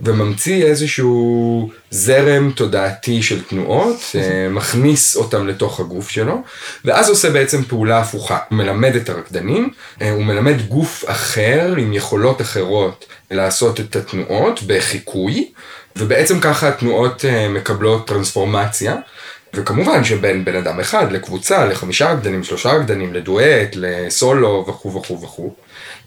[0.00, 6.42] וממציא איזשהו זרם תודעתי של תנועות, אה, מכניס אותם לתוך הגוף שלו,
[6.84, 8.38] ואז עושה בעצם פעולה הפוכה.
[8.48, 9.70] הוא מלמד את הרקדנים,
[10.02, 15.50] אה, הוא מלמד גוף אחר עם יכולות אחרות לעשות את התנועות בחיקוי,
[15.96, 18.96] ובעצם ככה התנועות אה, מקבלות טרנספורמציה.
[19.54, 25.54] וכמובן שבין בן אדם אחד לקבוצה, לחמישה רקדנים, שלושה רקדנים, לדואט, לסולו וכו' וכו' וכו'.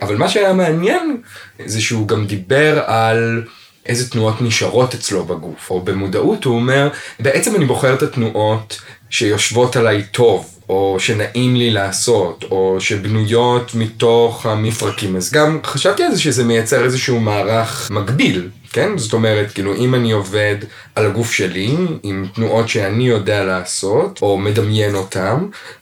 [0.02, 1.22] אבל מה שהיה מעניין
[1.66, 3.44] זה שהוא גם דיבר על
[3.86, 6.90] איזה תנועות נשארות אצלו בגוף, או במודעות הוא אומר,
[7.20, 14.46] בעצם אני בוחר את התנועות שיושבות עליי טוב, או שנעים לי לעשות, או שבנויות מתוך
[14.46, 15.16] המפרקים.
[15.16, 18.98] אז גם חשבתי על זה שזה מייצר איזשהו מערך מקביל, כן?
[18.98, 20.56] זאת אומרת, כאילו, אם אני עובד
[20.96, 25.36] על הגוף שלי, עם תנועות שאני יודע לעשות, או מדמיין אותן,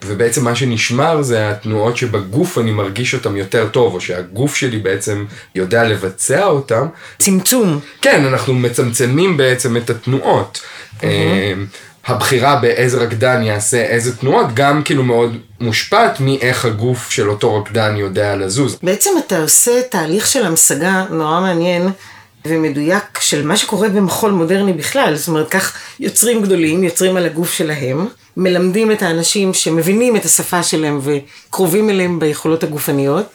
[0.05, 5.25] ובעצם מה שנשמר זה התנועות שבגוף אני מרגיש אותן יותר טוב, או שהגוף שלי בעצם
[5.55, 6.85] יודע לבצע אותן.
[7.19, 7.79] צמצום.
[8.01, 10.61] כן, אנחנו מצמצמים בעצם את התנועות.
[10.99, 11.03] Mm-hmm.
[12.07, 17.95] הבחירה באיזה רקדן יעשה איזה תנועות, גם כאילו מאוד מושפעת מאיך הגוף של אותו רקדן
[17.97, 18.77] יודע לזוז.
[18.83, 21.89] בעצם אתה עושה תהליך של המשגה נורא מעניין
[22.49, 25.15] ומדויק של מה שקורה במחול מודרני בכלל.
[25.15, 30.63] זאת אומרת, כך יוצרים גדולים, יוצרים על הגוף שלהם, מלמדים את האנשים שמבינים את השפה
[30.63, 33.25] שלהם וקרובים אליהם ביכולות הגופניות,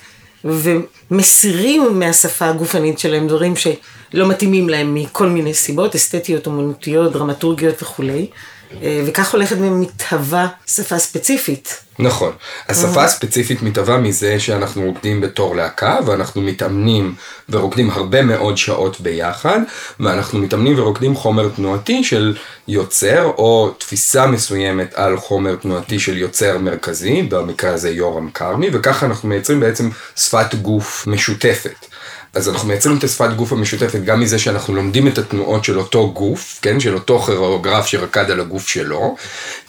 [0.44, 8.26] ומסירים מהשפה הגופנית שלהם דברים שלא מתאימים להם מכל מיני סיבות, אסתטיות, אומנותיות, דרמטורגיות וכולי.
[8.82, 11.84] אה, וכך הולכת ומתהווה שפה ספציפית.
[11.99, 12.32] נכון.
[12.68, 17.14] השפה הספציפית מתהווה מזה שאנחנו רוקדים בתור להקה, ואנחנו מתאמנים
[17.49, 19.61] ורוקדים הרבה מאוד שעות ביחד,
[20.01, 22.36] ואנחנו מתאמנים ורוקדים חומר תנועתי של
[22.68, 29.07] יוצר, או תפיסה מסוימת על חומר תנועתי של יוצר מרכזי, במקרה הזה יורם כרמי, וככה
[29.07, 31.86] אנחנו מייצרים בעצם שפת גוף משותפת.
[32.35, 36.12] אז אנחנו מייצרים את השפת גוף המשותפת גם מזה שאנחנו לומדים את התנועות של אותו
[36.12, 39.16] גוף, כן, של אותו כוריאוגרף שרקד על הגוף שלו,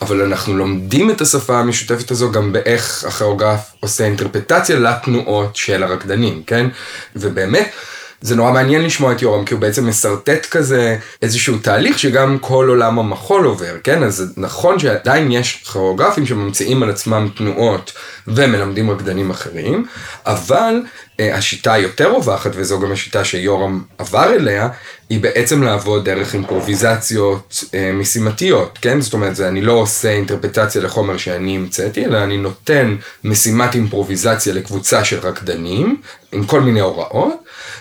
[0.01, 6.43] אבל אנחנו לומדים את השפה המשותפת הזו גם באיך הכוריאוגרף עושה אינטרפטציה לתנועות של הרקדנים,
[6.47, 6.68] כן,
[7.16, 7.72] ובאמת,
[8.22, 12.70] זה נורא מעניין לשמוע את יורם, כי הוא בעצם משרטט כזה איזשהו תהליך שגם כל
[12.70, 14.03] עולם המחול עובר, כן?
[14.03, 17.93] אז נכון שעדיין יש כוריאוגרפים שממציאים על עצמם תנועות
[18.28, 19.86] ומלמדים רקדנים אחרים,
[20.26, 20.82] אבל
[21.20, 24.70] השיטה היותר רווחת, וזו גם השיטה שיורם עבר אליה,
[25.09, 29.01] היא בעצם לעבוד דרך אימפרוביזציות אה, משימתיות, כן?
[29.01, 34.53] זאת אומרת, זה, אני לא עושה אינטרפטציה לחומר שאני המצאתי, אלא אני נותן משימת אימפרוביזציה
[34.53, 36.01] לקבוצה של רקדנים,
[36.32, 37.34] עם כל מיני הוראות,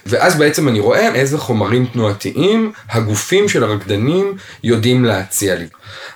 [0.07, 5.67] ואז בעצם אני רואה איזה חומרים תנועתיים הגופים של הרקדנים יודעים להציע לי.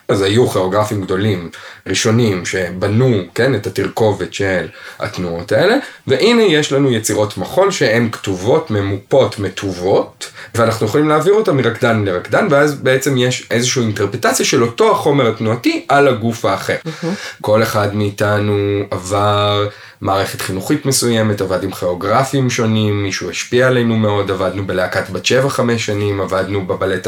[0.08, 1.50] אז היו כיאוגרפים גדולים,
[1.86, 4.66] ראשונים, שבנו, כן, את התרכובת של
[4.98, 11.56] התנועות האלה, והנה יש לנו יצירות מחול שהן כתובות, ממופות, מטובות, ואנחנו יכולים להעביר אותן
[11.56, 16.76] מרקדן לרקדן, ואז בעצם יש איזושהי אינטרפטציה של אותו החומר התנועתי על הגוף האחר.
[16.86, 17.06] Mm-hmm.
[17.40, 19.68] כל אחד מאיתנו עבר
[20.00, 25.48] מערכת חינוכית מסוימת, עבד עם כיאוגרפים שונים, מישהו השפיע עלינו מאוד, עבדנו בלהקת בת שבע
[25.48, 27.06] חמש שנים, עבדנו בבלט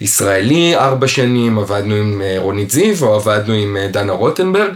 [0.00, 4.72] הישראלי ארבע שנים, עבדנו עם אה, רונית זיו או עבדנו עם אה, דנה רוטנברג.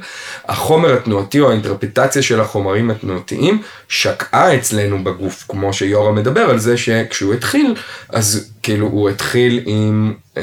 [0.48, 6.76] החומר התנועתי או האינטרפטציה של החומרים התנועתיים שקעה אצלנו בגוף, כמו שיורם מדבר על זה
[6.76, 7.74] שכשהוא התחיל,
[8.08, 10.14] אז כאילו הוא התחיל עם...
[10.36, 10.42] אה,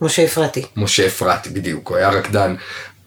[0.00, 0.64] משה אפרתי.
[0.76, 2.54] משה אפרתי, בדיוק, הוא היה רקדן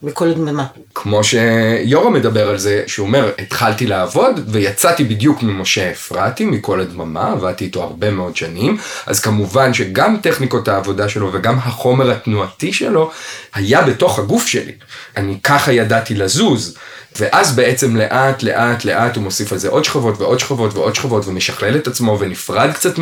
[0.02, 0.66] בכל דממה.
[0.94, 7.32] כמו שיורם מדבר על זה, שהוא אומר, התחלתי לעבוד ויצאתי בדיוק ממשה אפרתי, מכל הדממה,
[7.32, 13.10] עבדתי איתו הרבה מאוד שנים, אז כמובן שגם טכניקות העבודה שלו וגם החומר התנועתי שלו
[13.54, 14.72] היה בתוך הגוף שלי.
[15.16, 16.76] אני ככה ידעתי לזוז.
[17.16, 21.26] ואז בעצם לאט לאט לאט הוא מוסיף על זה עוד שכבות ועוד שכבות ועוד שכבות
[21.26, 22.94] ומשכלל את עצמו ונפרד קצת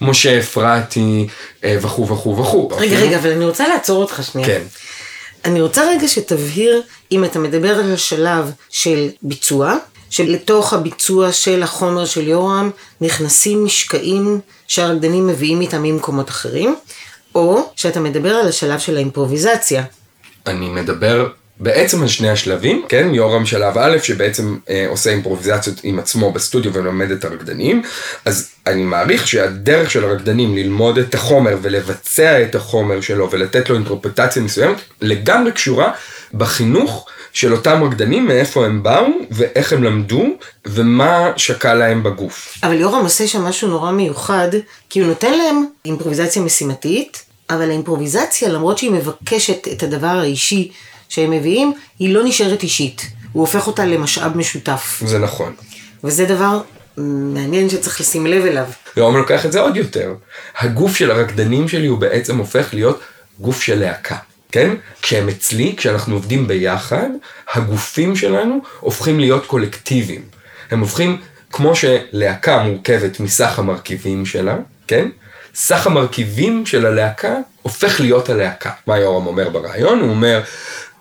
[0.00, 1.26] ממשה אפרתי
[1.64, 2.68] אה, וכו' וכו' וכו'.
[2.76, 4.48] רגע, רגע, אבל אני רוצה לעצור אותך שנייה.
[4.48, 4.62] כן.
[5.44, 6.82] אני רוצה רגע שתבהיר,
[7.12, 9.76] אם אתה מדבר על השלב של ביצוע,
[10.10, 12.70] שלתוך הביצוע של החומר של יורם
[13.00, 16.76] נכנסים משקעים שהרקדנים מביאים איתם ממקומות אחרים,
[17.34, 19.84] או שאתה מדבר על השלב של האימפרוביזציה.
[20.46, 21.28] אני מדבר
[21.60, 23.08] בעצם על שני השלבים, כן?
[23.12, 27.82] יורם שלב א', שבעצם אה, עושה אימפרוביזציות עם עצמו בסטודיו ולומד את הרקדנים,
[28.24, 33.76] אז אני מעריך שהדרך של הרקדנים ללמוד את החומר ולבצע את החומר שלו ולתת לו
[33.76, 35.92] אינטרפטציה מסוימת, לגמרי קשורה
[36.34, 40.26] בחינוך של אותם רקדנים, מאיפה הם באו ואיך הם למדו
[40.66, 42.58] ומה שקע להם בגוף.
[42.62, 44.48] אבל יורם עושה שם משהו נורא מיוחד,
[44.90, 50.70] כי הוא נותן להם אימפרוביזציה משימתית, אבל האימפרוביזציה, למרות שהיא מבקשת את הדבר האישי
[51.14, 53.06] שהם מביאים, היא לא נשארת אישית.
[53.32, 55.02] הוא הופך אותה למשאב משותף.
[55.06, 55.52] זה נכון.
[56.04, 56.60] וזה דבר
[56.96, 58.66] מעניין שצריך לשים לב אליו.
[58.96, 60.14] יורם לוקח את זה עוד יותר.
[60.58, 63.00] הגוף של הרקדנים שלי הוא בעצם הופך להיות
[63.40, 64.16] גוף של להקה.
[64.52, 64.74] כן?
[65.02, 67.08] כשהם אצלי, כשאנחנו עובדים ביחד,
[67.52, 70.22] הגופים שלנו הופכים להיות קולקטיביים.
[70.70, 71.20] הם הופכים,
[71.52, 74.56] כמו שלהקה מורכבת מסך המרכיבים שלה,
[74.88, 75.08] כן?
[75.54, 78.70] סך המרכיבים של הלהקה הופך להיות הלהקה.
[78.86, 80.00] מה יורם אומר ברעיון?
[80.00, 80.42] הוא אומר,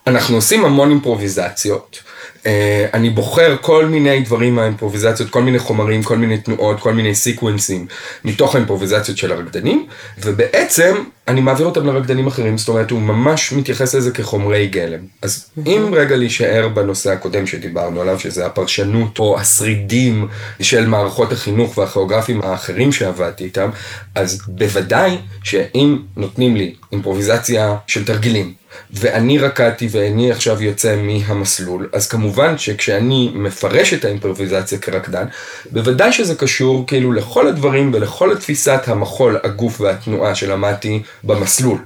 [0.07, 1.99] אנחנו עושים המון אימפרוביזציות,
[2.45, 7.15] אה, אני בוחר כל מיני דברים מהאימפרוביזציות, כל מיני חומרים, כל מיני תנועות, כל מיני
[7.15, 7.87] סיקוונסים
[8.25, 9.85] מתוך האימפרוביזציות של הרקדנים,
[10.21, 10.95] ובעצם
[11.27, 14.99] אני מעביר אותם לרקדנים אחרים, זאת אומרת הוא ממש מתייחס לזה כחומרי גלם.
[15.21, 20.27] אז אם רגע להישאר בנושא הקודם שדיברנו עליו, שזה הפרשנות או השרידים
[20.61, 23.69] של מערכות החינוך והכיאוגרפים האחרים שעבדתי איתם,
[24.15, 28.53] אז בוודאי שאם נותנים לי אימפרוביזציה של תרגילים,
[28.91, 35.25] ואני רקדתי ואני עכשיו יוצא מהמסלול, אז כמובן שכשאני מפרש את האימפרוביזציה כרקדן,
[35.71, 41.77] בוודאי שזה קשור כאילו לכל הדברים ולכל התפיסת המחול, הגוף והתנועה שלמדתי במסלול.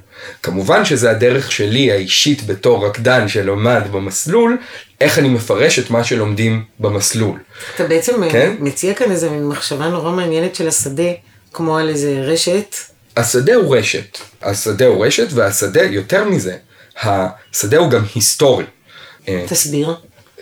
[0.43, 4.57] כמובן שזה הדרך שלי האישית בתור רקדן שלומד במסלול,
[5.01, 7.39] איך אני מפרש את מה שלומדים במסלול.
[7.75, 8.55] אתה בעצם כן?
[8.59, 11.11] מציע כאן איזו מחשבה נורא מעניינת של השדה,
[11.53, 12.75] כמו על איזה רשת.
[13.17, 14.17] השדה הוא רשת.
[14.41, 16.55] השדה הוא רשת, והשדה, יותר מזה,
[17.01, 18.65] השדה הוא גם היסטורי.
[19.27, 19.95] אה, תסביר.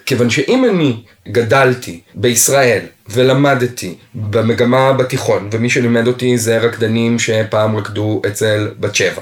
[0.05, 8.21] כיוון שאם אני גדלתי בישראל ולמדתי במגמה בתיכון, ומי שלימד אותי זה רקדנים שפעם רקדו
[8.27, 9.21] אצל בת שבע.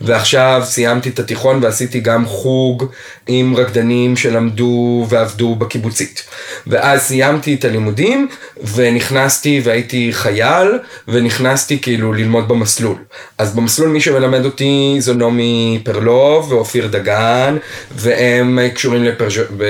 [0.00, 2.84] ועכשיו סיימתי את התיכון ועשיתי גם חוג
[3.26, 6.22] עם רקדנים שלמדו ועבדו בקיבוצית.
[6.66, 8.28] ואז סיימתי את הלימודים
[8.74, 12.96] ונכנסתי והייתי חייל ונכנסתי כאילו ללמוד במסלול.
[13.38, 17.56] אז במסלול מי שמלמד אותי זו נעמי פרלוב ואופיר דגן
[17.94, 19.38] והם קשורים לפרז'...
[19.56, 19.62] ב...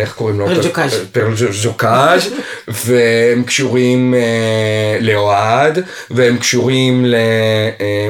[0.00, 0.46] איך קוראים לו?
[0.46, 0.94] פרלג'וקאז'.
[1.12, 2.28] פרלג'וקאז'
[2.68, 5.78] והם קשורים אה, לאוהד
[6.10, 7.06] והם קשורים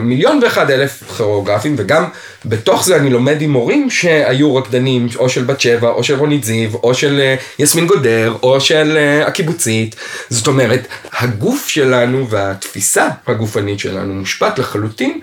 [0.00, 1.02] למיליון ואחד אלף
[1.44, 2.04] כיאוגרפים וגם
[2.44, 6.44] בתוך זה אני לומד עם מורים שהיו רקדנים או של בת שבע או של רונית
[6.44, 9.96] זיו או של אה, יסמין גודר או של אה, הקיבוצית.
[10.30, 10.86] זאת אומרת
[11.18, 15.20] הגוף שלנו והתפיסה הגופנית שלנו מושפעת לחלוטין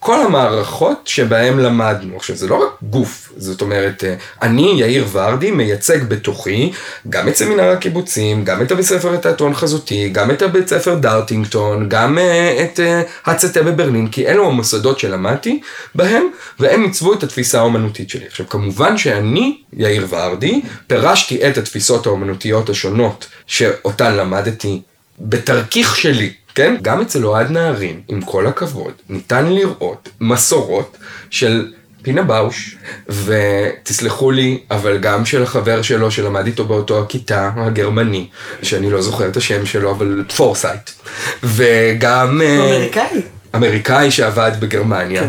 [0.00, 2.16] מכל המערכות שבהם למדנו.
[2.16, 6.72] עכשיו זה לא רק גוף, זאת אומרת, אה, אני, יאיר ורדי, מייצג בתוכי
[7.08, 11.88] גם את סמינר הקיבוצים, גם את הבית ספר לתיאטרון חזותי, גם את הבית ספר דארטינגטון,
[11.88, 15.60] גם uh, את uh, הצטה בברלין, כי אלו המוסדות שלמדתי
[15.94, 16.24] בהם,
[16.60, 18.26] והם עיצבו את התפיסה האומנותית שלי.
[18.26, 24.80] עכשיו, כמובן שאני, יאיר ורדי, פירשתי את התפיסות האומנותיות השונות שאותן למדתי
[25.20, 26.32] בתרכיב שלי.
[26.54, 26.76] כן?
[26.82, 30.96] גם אצל אוהד נהרין, עם כל הכבוד, ניתן לראות מסורות
[31.30, 31.72] של
[32.02, 32.76] פינה באוש,
[33.08, 38.26] ותסלחו לי, אבל גם של החבר שלו שלמד איתו באותו הכיתה, הגרמני,
[38.62, 40.90] שאני לא זוכר את השם שלו, אבל פורסייט.
[41.42, 42.40] וגם...
[42.42, 43.20] אה, אמריקאי.
[43.54, 45.22] אמריקאי שעבד בגרמניה.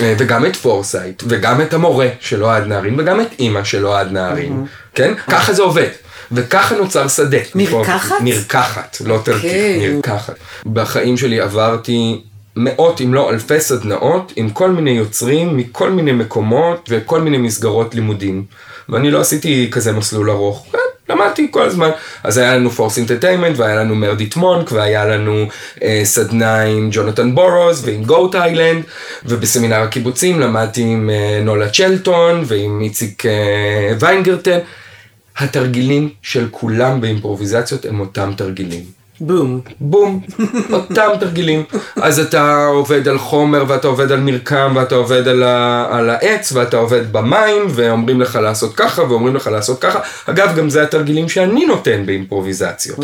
[0.00, 4.12] אה, וגם את פורסייט, וגם את המורה של אוהד נהרין, וגם את אימא של אוהד
[4.12, 4.64] נהרין,
[4.94, 5.14] כן?
[5.28, 5.88] ככה זה עובד.
[6.32, 7.38] וככה נוצר שדה.
[7.54, 8.16] נרקחת?
[8.20, 10.34] נרקחת, לא תרכיב, נרקחת.
[10.66, 12.20] בחיים שלי עברתי
[12.56, 17.94] מאות אם לא אלפי סדנאות עם כל מיני יוצרים מכל מיני מקומות וכל מיני מסגרות
[17.94, 18.44] לימודים.
[18.88, 20.66] ואני לא עשיתי כזה מסלול ארוך.
[20.72, 21.90] כן, למדתי כל הזמן.
[22.24, 25.46] אז היה לנו Forced Entertainment והיה לנו מרדיט מונק והיה לנו
[25.82, 28.82] אה, סדנה עם ג'ונתן בורוז ועם גו תיילנד
[29.24, 34.58] ובסמינר הקיבוצים למדתי עם אה, נולה צ'לטון ועם איציק אה, ויינגרטן.
[35.38, 38.97] התרגילים של כולם באימפרוביזציות הם אותם תרגילים.
[39.20, 39.60] בום.
[39.80, 40.20] בום,
[40.72, 41.64] אותם תרגילים.
[41.96, 46.52] אז אתה עובד על חומר ואתה עובד על מרקם ואתה עובד על, ה, על העץ
[46.52, 49.98] ואתה עובד במים ואומרים לך לעשות ככה ואומרים לך לעשות ככה.
[50.26, 52.98] אגב, גם זה התרגילים שאני נותן באימפרוביזציות.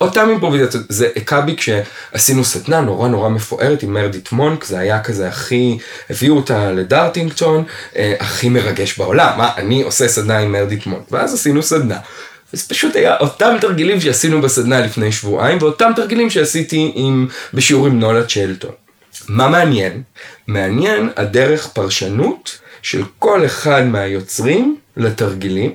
[0.00, 5.02] אותם אימפרוביזציות, זה הכה בי כשעשינו סדנה נורא נורא מפוארת עם מרדיט מונק, זה היה
[5.02, 5.78] כזה הכי,
[6.10, 7.64] הביאו אותה לדארטינגטון,
[7.96, 9.38] אה, הכי מרגש בעולם.
[9.38, 11.96] מה, אני עושה סדנה עם מרדיט מונק, ואז עשינו סדנה.
[12.56, 18.00] זה פשוט היה אותם תרגילים שעשינו בסדנה לפני שבועיים, ואותם תרגילים שעשיתי עם, בשיעור עם
[18.00, 18.70] נולה צ'לטון.
[19.28, 20.02] מה מעניין?
[20.46, 25.74] מעניין הדרך פרשנות של כל אחד מהיוצרים לתרגילים,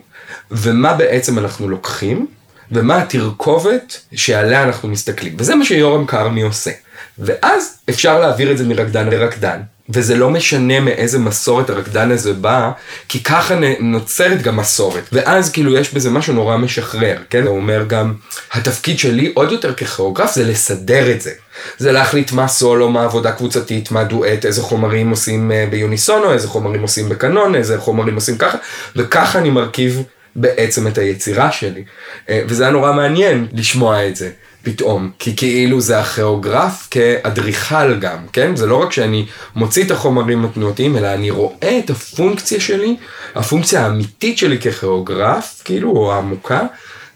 [0.51, 2.27] ומה בעצם אנחנו לוקחים,
[2.71, 5.36] ומה התרכובת שעליה אנחנו מסתכלים.
[5.38, 6.71] וזה מה שיורם כרמי עושה.
[7.19, 9.61] ואז אפשר להעביר את זה מרקדן לרקדן.
[9.93, 12.71] וזה לא משנה מאיזה מסורת הרקדן הזה בא,
[13.09, 15.03] כי ככה נוצרת גם מסורת.
[15.11, 17.47] ואז כאילו יש בזה משהו נורא משחרר, כן?
[17.47, 18.13] הוא אומר גם,
[18.51, 21.31] התפקיד שלי עוד יותר ככיאוגרף זה לסדר את זה.
[21.77, 26.47] זה להחליט מה סולו, מה עבודה קבוצתית, מה דואט, איזה חומרים עושים אה, ביוניסונו, איזה
[26.47, 28.57] חומרים עושים בקנון, איזה חומרים עושים ככה,
[28.95, 30.03] וככה אני מרכיב
[30.35, 31.83] בעצם את היצירה שלי.
[32.29, 34.29] אה, וזה היה נורא מעניין לשמוע את זה.
[34.64, 38.55] פתאום, כי כאילו זה הכיאוגרף כאדריכל גם, כן?
[38.55, 42.95] זה לא רק שאני מוציא את החומרים התנועתיים, אלא אני רואה את הפונקציה שלי,
[43.36, 46.62] הפונקציה האמיתית שלי ככיאוגרף, כאילו, או העמוקה,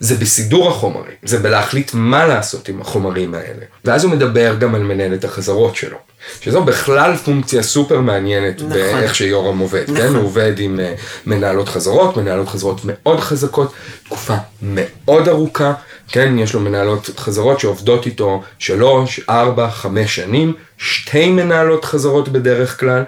[0.00, 3.64] זה בסידור החומרים, זה בלהחליט מה לעשות עם החומרים האלה.
[3.84, 5.96] ואז הוא מדבר גם על מנהלת החזרות שלו.
[6.40, 8.68] שזו בכלל פונקציה סופר מעניינת נכון.
[8.68, 9.96] באיך שיורם עובד, נכון.
[9.96, 10.14] כן?
[10.14, 10.94] הוא עובד עם אה,
[11.26, 13.72] מנהלות חזרות, מנהלות חזרות מאוד חזקות,
[14.04, 15.72] תקופה מאוד ארוכה,
[16.08, 16.38] כן?
[16.38, 23.02] יש לו מנהלות חזרות שעובדות איתו שלוש, ארבע, חמש שנים, שתי מנהלות חזרות בדרך כלל,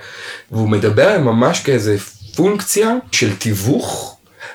[0.51, 1.97] והוא מדבר ממש כאיזה
[2.37, 4.15] פונקציה של תיווך.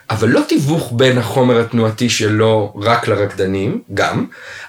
[0.09, 4.25] אבל לא תיווך בין החומר התנועתי שלו רק לרקדנים, גם,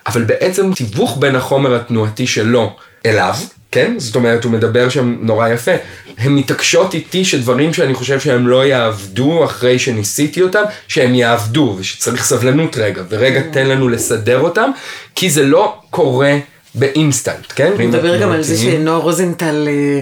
[0.06, 3.34] אבל בעצם תיווך בין החומר התנועתי שלו אליו,
[3.74, 3.94] כן?
[3.98, 5.72] זאת אומרת, הוא מדבר שם נורא יפה.
[6.18, 12.24] הן מתעקשות איתי שדברים שאני חושב שהם לא יעבדו אחרי שניסיתי אותם, שהם יעבדו, ושצריך
[12.24, 14.70] סבלנות רגע, ורגע תן לנו לסדר אותם,
[15.14, 16.38] כי זה לא קורה
[16.74, 17.72] באינסטנט, כן?
[17.78, 18.56] הוא מדבר גם על זה.
[18.56, 20.00] שנועה רוזנטל אה,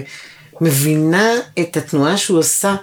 [0.61, 2.75] מבינה את התנועה שהוא עושה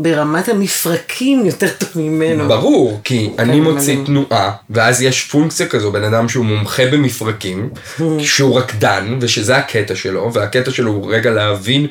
[0.00, 2.48] ברמת המפרקים יותר טוב ממנו.
[2.48, 3.96] ברור, כי אני מוציא.
[4.06, 7.70] תנועה, ואז יש פונקציה כזו, בן אדם שהוא מומחה במפרקים,
[8.18, 11.86] שהוא רקדן, ושזה הקטע שלו, והקטע שלו הוא רגע להבין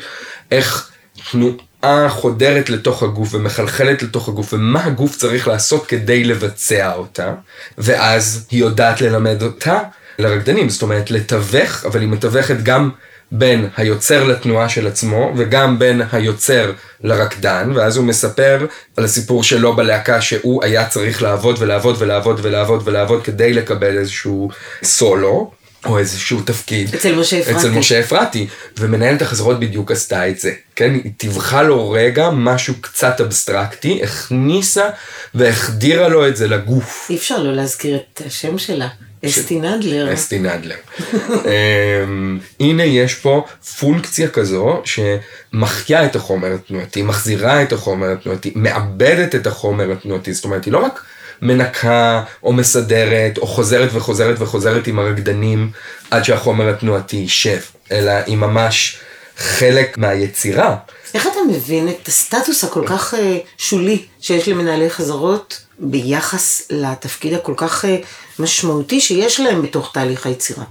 [0.52, 0.92] איך
[1.32, 7.34] תנועה חודרת לתוך הגוף ומחלחלת לתוך הגוף, ומה הגוף צריך לעשות כדי לבצע אותה,
[7.78, 9.80] ואז היא יודעת ללמד אותה
[10.20, 12.90] לרקדנים, זאת אומרת לתווך, אבל היא מתווכת גם
[13.32, 16.72] בין היוצר לתנועה של עצמו, וגם בין היוצר
[17.04, 18.66] לרקדן, ואז הוא מספר
[18.98, 24.50] על הסיפור שלו בלהקה שהוא היה צריך לעבוד ולעבוד ולעבוד ולעבוד ולעבוד כדי לקבל איזשהו
[24.84, 25.52] סולו.
[25.86, 26.96] או איזשהו תפקיד.
[26.96, 27.58] אצל משה אפרתי.
[27.58, 28.48] אצל משה אפרתי.
[28.80, 30.52] ומנהלת החזרות בדיוק עשתה את זה.
[30.76, 30.94] כן?
[30.94, 34.90] היא טיווחה לו רגע משהו קצת אבסטרקטי, הכניסה
[35.34, 37.08] והחדירה לו את זה לגוף.
[37.10, 38.88] אי אפשר לא להזכיר את השם שלה,
[39.28, 40.14] אסתי נדלר.
[40.14, 40.76] אסתי נדלר.
[41.24, 43.46] אמ, הנה יש פה
[43.80, 50.46] פונקציה כזו שמחיה את החומר התנועתי, מחזירה את החומר התנועתי, מאבדת את החומר התנועתי, זאת
[50.46, 51.04] אומרת היא לא רק
[51.42, 55.70] מנקה או מסדרת או חוזרת וחוזרת וחוזרת עם הרקדנים
[56.12, 57.60] עד שהחומר התנועתי יישב,
[57.92, 59.00] אלא היא ממש
[59.38, 60.76] חלק מהיצירה.
[61.14, 67.54] איך אתה מבין את הסטטוס הכל כך אה, שולי שיש למנהלי חזרות ביחס לתפקיד הכל
[67.58, 67.98] כך אה,
[68.40, 70.64] משמעותי שיש להם בתוך תהליך היצירה?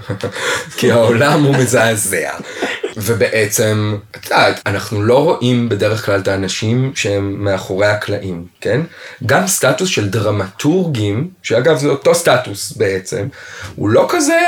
[0.76, 2.30] כי העולם הוא מזעזע.
[2.96, 8.80] ובעצם, את יודעת, אנחנו לא רואים בדרך כלל את האנשים שהם מאחורי הקלעים, כן?
[9.26, 13.28] גם סטטוס של דרמטורגים, שאגב זה אותו סטטוס בעצם,
[13.76, 14.38] הוא לא כזה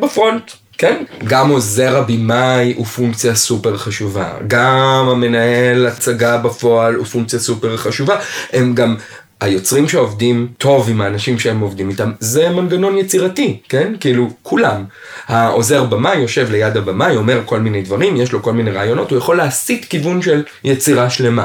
[0.00, 0.50] בפרונט.
[0.78, 1.02] כן?
[1.24, 8.18] גם עוזר הבמאי הוא פונקציה סופר חשובה, גם המנהל הצגה בפועל הוא פונקציה סופר חשובה,
[8.52, 8.96] הם גם
[9.40, 13.92] היוצרים שעובדים טוב עם האנשים שהם עובדים איתם, זה מנגנון יצירתי, כן?
[14.00, 14.84] כאילו, כולם.
[15.26, 19.18] העוזר במאי יושב ליד הבמאי, אומר כל מיני דברים, יש לו כל מיני רעיונות, הוא
[19.18, 21.44] יכול להסיט כיוון של יצירה שלמה.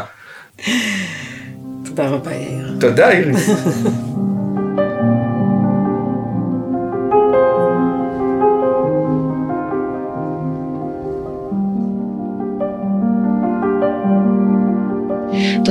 [1.86, 2.78] תודה רבה יאיר.
[2.80, 3.50] תודה, איריס.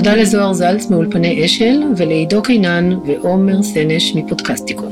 [0.04, 4.86] תודה לזוהר זלץ מאולפני אשל ולעידו קינן ועומר סנש מפודקסטיקו.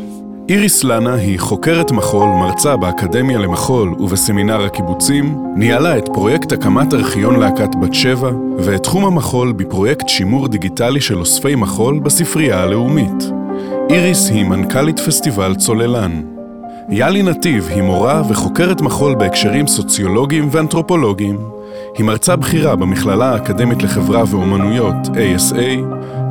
[0.49, 7.41] איריס לנה היא חוקרת מחול, מרצה באקדמיה למחול ובסמינר הקיבוצים, ניהלה את פרויקט הקמת ארכיון
[7.41, 13.31] להקת בת שבע, ואת תחום המחול בפרויקט שימור דיגיטלי של אוספי מחול בספרייה הלאומית.
[13.91, 16.23] איריס היא מנכ"לית פסטיבל צוללן.
[16.91, 21.62] יאלי נתיב היא מורה וחוקרת מחול בהקשרים סוציולוגיים ואנתרופולוגיים.
[21.95, 25.81] היא מרצה בכירה במכללה האקדמית לחברה ואומנויות, ASA,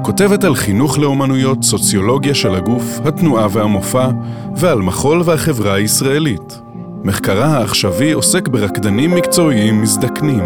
[0.01, 4.07] כותבת על חינוך לאומנויות, סוציולוגיה של הגוף, התנועה והמופע,
[4.55, 6.61] ועל מחול והחברה הישראלית.
[7.03, 10.43] מחקרה העכשווי עוסק ברקדנים מקצועיים מזדקנים.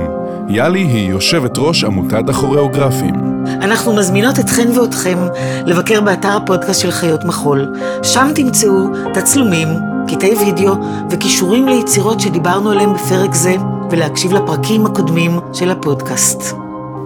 [0.49, 3.15] יאלי היא יושבת ראש עמותת הכוריאוגרפים.
[3.61, 5.17] אנחנו מזמינות אתכן ואתכם
[5.65, 7.75] לבקר באתר הפודקאסט של חיות מחול.
[8.03, 9.67] שם תמצאו תצלומים,
[10.07, 10.75] קטעי וידאו
[11.09, 13.55] וכישורים ליצירות שדיברנו עליהם בפרק זה,
[13.91, 16.55] ולהקשיב לפרקים הקודמים של הפודקאסט.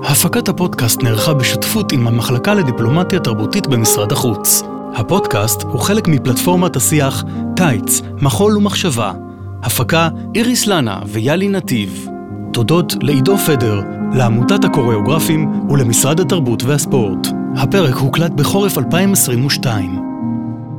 [0.03, 4.63] הפקת הפודקאסט נערכה בשותפות עם המחלקה לדיפלומטיה תרבותית במשרד החוץ.
[4.95, 7.23] הפודקאסט הוא חלק מפלטפורמת השיח
[7.55, 9.11] טייץ, מחול ומחשבה.
[9.63, 12.07] הפקה איריס לנה ויאלי נתיב.
[12.53, 13.81] תודות לעידו פדר,
[14.13, 17.27] לעמותת הקוריאוגרפים ולמשרד התרבות והספורט.
[17.57, 20.08] הפרק הוקלט בחורף 2022.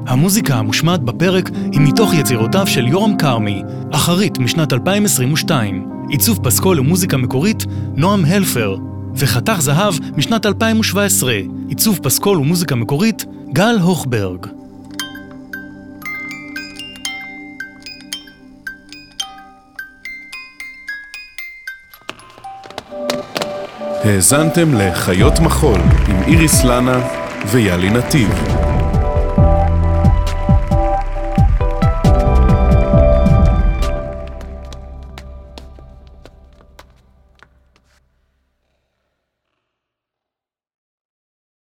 [0.06, 7.16] המוזיקה המושמעת בפרק היא מתוך יצירותיו של יורם כרמי, אחרית משנת 2022, עיצוב פסקול ומוזיקה
[7.16, 7.64] מקורית,
[7.96, 8.76] נועם הלפר,
[9.14, 11.34] וחתך זהב משנת 2017,
[11.68, 14.46] עיצוב פסקול ומוזיקה מקורית, גל הוכברג.
[24.04, 27.08] האזנתם לחיות מחול עם איריס לנה
[27.46, 28.30] ויאלי נתיב.